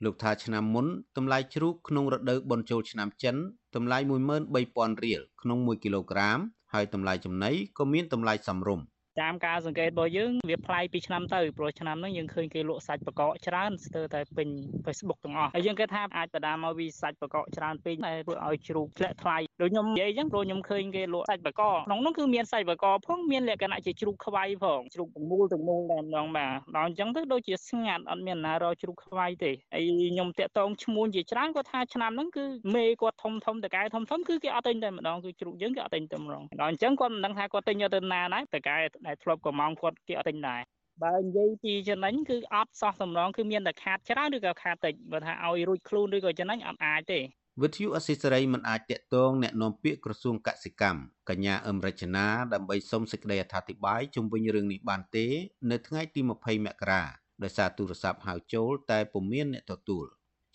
[0.04, 0.88] លោកថាឆ្នាំមុន
[1.18, 3.36] តម្លៃជ្រូកក្នុងរដូវបុណ្យចូលឆ្នាំចិន
[3.76, 6.40] តម្លៃ13000រៀលក្នុង1គីឡូក្រាម
[6.74, 8.86] ហើយតម្លៃចំណីក៏មានតម្លៃសមរម្យ
[9.22, 14.48] តាមការសង្កេតរបស់យើងវាប្លែកពីឆ្នាំទៅព្រោះឆ្នាំហ្នឹងយើងឃើញគេលក់សាច់បកកច្រើនស្ទើរតែពេញ
[14.86, 32.46] Facebook ទាំងអស់ហើយយើងគិតថាអាចបដាមកពីសាច់បកកច្រើនពេកតែធ្វើឲ្យជ្រូកធ្លាក់ថ្លៃដូចខ្ញុំនិយាយអញ្ចឹងព្រោះខ្ញុំឃើញគេលក់សាច់បកកក្នុងនោះគឺមានសាច់បកកផងមានលក្ខណៈជាជ្រូកខ្វៃផងជ្រូកទាំងមូលទាំងមូលតែម្ដងបាទដល់អញ្ចឹងទៅដូចជាស្ងាត់អត់មានណារកជ្រូកខ្វៃទេហើយខ្ញុំតាក់តងឈ្មោះជាច្រើនគាត់ថាឆ្នាំហ្នឹងគឺ
[32.76, 38.78] មេគាត់ធំធំតកែធំធំគឺគេអត់ទិញតែម្ដងគឺជ្រូកយើងគេអត់ទិញតែម្ដងដល់អញ្ចឹងគាត់មិនដឹងថាគាត់ទិញយកទៅណាដែរតកែ
[39.08, 40.62] ដែលធ្លាប់កម្ងគាត់គេអត់ទិញដែរ
[41.04, 47.20] បើនិយាយពីចំណេញគឺអត់សោះសម្រងគឺមានតែខាតច្រើនឬក៏ខាតតិចបើថាឲ្យរួចខ្លួនឬក៏ចំណេញអត់អាចទេ
[47.62, 51.00] វិទ្យុអសិសរីមិនអាចតាក់ទងអ្នកនាំពាក្យក្រសួងកសិកម្ម
[51.30, 55.28] កញ្ញាអឹមរចនាដើម្បីសុំសេចក្តីអធិប្បាយជុំវិញរឿងនេះបានទេ
[55.72, 57.04] នៅថ្ងៃទី20មករា
[57.44, 60.06] ដោយសារទូរស័ព្ទហៅចូលតែពុំមានអ្នកទទួល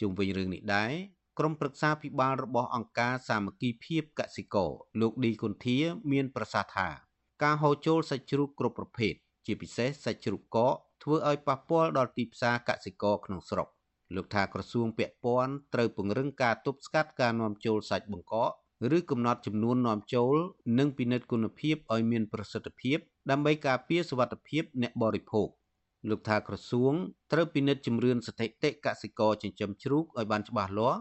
[0.01, 0.93] ជុំវិញរឿងនេះដែរ
[1.39, 5.79] ក្រុមប្រឹក្សាពិបាលរបស់អង្គការសាមគ្គីភាពកសិករលោកឌីគុនធា
[6.13, 6.89] មានប្រសាសន៍ថា
[7.43, 9.15] ការហូរចូលសាច់ជ្រូកគ្រប់ប្រភេទ
[9.47, 13.69] ជាពិសេសសាច់ជ្រូកកកធ្វើឲ្យប៉ះពាល់ដល់ទីផ្សារកសិករក្នុងស្រុក
[14.15, 18.51] លោកថាក្រសួងពាក់ព័ន្ធត្រូវពង្រឹងការទប់ស្កាត់ការនាំចូលសាច់បង្កក
[18.97, 20.37] ឬកំណត់ចំនួននាំចូល
[20.79, 22.99] និងពិនិត្យគុណភាពឲ្យមានប្រសិទ្ធភាព
[23.31, 25.49] ដើម្បីការពារសុវត្ថិភាពអ្នកបរិភោគ
[26.11, 26.93] លោកថាក្រសួង
[27.33, 31.01] ត្រូវពិនិត្យជំរឿនស្ថិតិកសិករចិញ្ចឹមជ្រូកឲ្យបានច្បាស់លាស់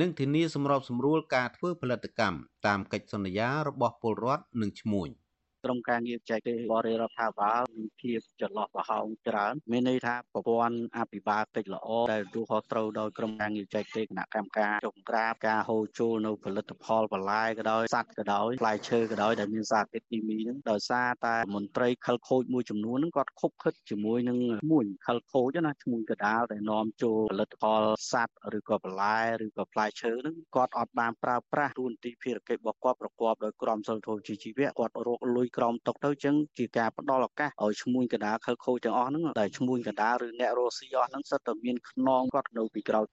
[0.00, 5.10] និងធានាសម្របសម្រួលការធ្វើផលិតកម្មតាមកិច្ចសន្យារបស់ពលរដ្ឋនិងឈ្មួញ។
[5.66, 24.38] ក្រុមការងារបច្ចេកទេសបរិរដ្ឋាភិបាល មានភាពចន្លោះប្រហោងច្រើនមានន័យថាប្រព័ន្ធអភិបាលកិច្ចល្អដែលទូខុសត្រូវដោយក្រុមការងារបច្ចេកទេសគណៈកម្មការចុងក្រាបការហូរចូលនៅផលិតផលបន្លែក៏ដោយសត្វក៏ដោយផ្លែឈើក៏ដោយដែលមានសារធាតុគីមីហ្នឹងដោយសារតែមន្ត្រីខលខូចមួយចំនួនហ្នឹងគាត់ខុបខិតជាមួយនឹង
[24.72, 43.06] មួយខលខូចណាឈ្មោះកដាលដែលនាំចូលផលិតផលសត្វឬក៏បន្លែឬក៏ផ្លែឈើហ្នឹងគាត់អត់បានប្រើប្រាស់ទូនទីភារកិច្ចរបស់គាត់ប្រកបដោយក្រមសីលធម៌ជីវៈគាត់រកលុយក្រោមតុកទៅចឹងជាការផ្ដល់ឱកាសឲ្យឈ្មួញកណ្ដាលខលខូចទាំងអស់ហ្នឹងដែលឈ្មួញកណ្ដាលឬអ្នករស់ស៊ីអស់ហ្នឹងសិតតែមានខ្នងគាត់នៅពីក្រោយ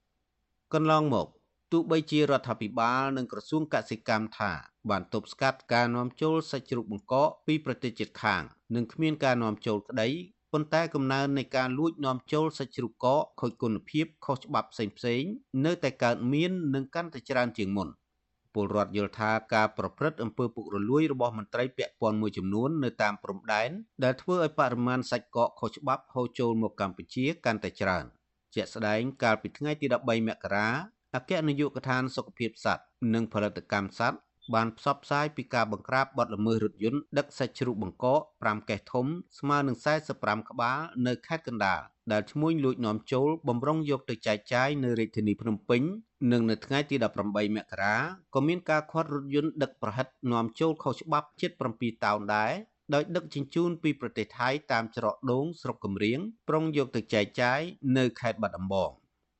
[0.73, 1.27] កន្លងមក
[1.71, 4.51] ទោះបីជារដ្ឋាភិបាលនិងក្រសួងកសិកម្មថា
[4.89, 8.43] បានទប់ស្កាត់ការនាំចូលសាច់ជ្រូកបង្កកពីប្រទេសជិតខាង
[8.75, 10.09] និងគ្មានការនាំចូលក្តី
[10.51, 15.31] ប៉ុន្តែកំណើននៃការលួចនាំចូលសាច់ជ្រូកកកខូចគុណភាពខុសច្បាប់ផ្សេងៗ
[15.65, 17.89] នៅតែកើតមាននិងកាន់តែច្រើនជាងមុន
[18.53, 23.69] ពលរដ្ឋយល់ថាការប្រព្រឹត្តអំពើពុករលួយរបស់មន្ត្រីពាក់ព័ន្ធមួយចំនួននៅតាមព្រំដែន
[24.03, 28.05] ដែលធ្វើឲ្យបរិមាណសាច់កកខុសច្បាប់ហូរចូលមកកម្ពុជាកាន់តែច្រើន
[28.55, 30.67] ជាក់ស្ដែងកាលពីថ្ងៃទី13មករា
[31.15, 32.83] អគ្គនាយកដ្ឋានសុខភាពសត្វ
[33.13, 34.19] និងផលិតកម្មសត្វ
[34.53, 39.05] បានផ្សព្វផ្សាយពីការបង្ក្រាបបទល្មើសរថយន្តដឹកសាច់ជ្រូកបង្កក5កេសធំ
[39.39, 39.77] ស្មើនឹង
[40.13, 41.81] 45ក្បាលនៅខេត្តកណ្ដាល
[42.11, 45.81] ដែលឈ្មួញលួចនាំចូលបំរុងយកទៅចែកចាយនៅរាជធានីភ្នំពេញ
[46.31, 46.95] និងនៅថ្ងៃទី
[47.25, 47.95] 18មករា
[48.33, 52.51] ក៏មានការខាត់រថយន្តដឹកប្រហិតនាំចូលខុសច្បាប់ជិត7តោនដែរ
[52.93, 56.19] ដោយដឹកជញ្ជូនពីប្រទេសថៃតាមច្រកដូងស្រុកកំរៀង
[56.49, 57.59] ប្រុងយកទៅចែកចាយ
[57.97, 58.91] នៅខេត្តបាត់ដំបង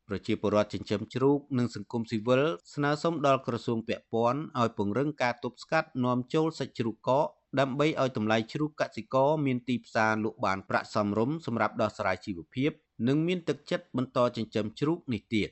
[0.08, 7.28] ប្រជាពលរដ្ឋចិញ្ចឹមជ្រូកនិងសង្គមស៊ីវិលស្នើសុំដល់ក្រសួងពាក់ព័ន្ធឲ្យពង្រឹងការទប់ស្កាត់នាំចូលសាច់ជ្រូកកក
[7.60, 12.72] ដើម្បីឲ្យតម្លៃជ្រូកកសិករមានទីផ្សារលក់បានប្រាក់សមរម្យសម្រាប់ដោះស្រាយជីវភាព
[13.08, 15.50] និងមានទឹកចិត្តបន្តចិញ្ចឹមជ្រូកនេះទៀត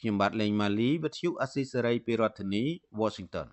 [0.00, 2.64] ខ្ញុំបាទលេងម៉ាលីវិទ្យុអស៊ីសេរីពីរដ្ឋធានី
[3.00, 3.48] Washington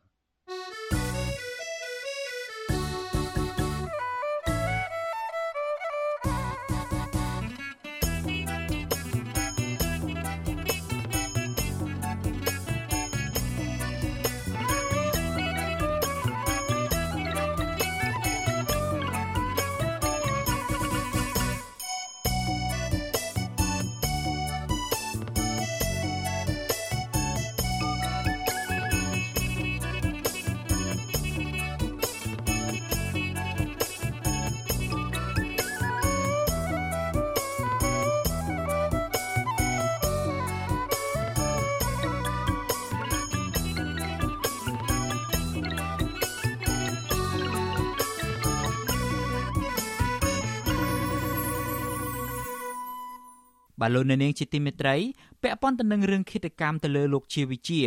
[53.79, 54.95] បាទលោកអ្នកនាងជាទីមេត្រី
[55.41, 57.79] ពាក់ព័ន្ធទៅនឹងរឿងឃាតកម្មទៅលើលោកជាវិជា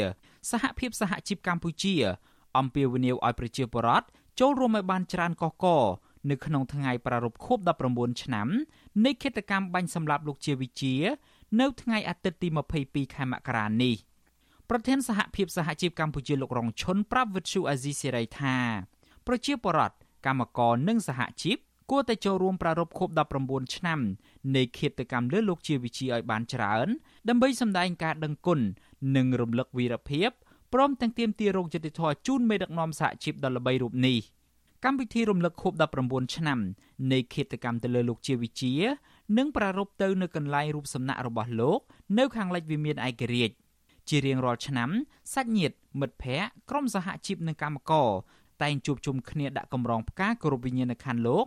[0.50, 1.94] សហភាពសហជីពកម្ពុជា
[2.58, 4.06] អំពាវនាវឲ្យប្រជាពលរដ្ឋ
[4.40, 5.66] ចូលរួមឲ្យបានច្រើនកកក
[6.30, 7.58] នៅក្នុងថ្ងៃប្រារព្ធខួប
[7.90, 8.48] 19ឆ្នាំ
[9.04, 10.94] នៃឃាតកម្មបាញ់សម្លាប់លោកជាវិជា
[11.60, 12.48] នៅថ្ងៃអាទិត្យទី
[12.82, 13.94] 22ខែមករានេះ
[14.70, 18.56] ប្រធានសហភាពសហជីពកម្ពុជាលោករងឈុនប្រាប់វិទ្យុអាស៊ីសេរីថា
[19.26, 21.56] ប្រជាពលរដ្ឋកម្មករនិងសហជីព
[21.90, 23.08] គួរតែចូលរួមប្រារព្ធខួប
[23.42, 24.00] 19ឆ្នាំ
[24.56, 26.88] នៃឃាតកម្មលើលោកជាវិជាឲ្យបានច្រើន
[27.28, 28.60] ដើម្បីសម្ដែងការដឹងគុណ
[29.16, 30.30] និងរំលឹកវីរភាព
[30.72, 34.18] ព្រមទាំងទាមទាររោគយុតិធធជូនមេដឹកនាំសហជីពដ៏ល្បីរូបនេះ
[34.84, 35.72] កម្មវិធីរំលឹកខួប
[36.04, 36.58] 19ឆ្នាំ
[37.12, 38.74] នៃឃាតកម្មទៅលើលោកជាវិជា
[39.38, 41.80] នឹងប្រារព្ធទៅនៅកន្លែងរូបសំណាក់របស់លោក
[42.18, 43.54] នៅខាងលិចវិមានឯករាជ្យ
[44.08, 44.90] ជារៀងរាល់ឆ្នាំ
[45.34, 48.10] សាច់ញាតិមិត្តភ័ក្តិក្រុមសហជីពនិងកម្មករ
[48.62, 51.46] តែងជួបជុំគ្នាដាក់កម្រងផ្កាគោរពវិញ្ញាណក្ខន្ធលោក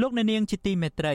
[0.00, 1.14] លោកអ្នកនាងជាទីមេត្រី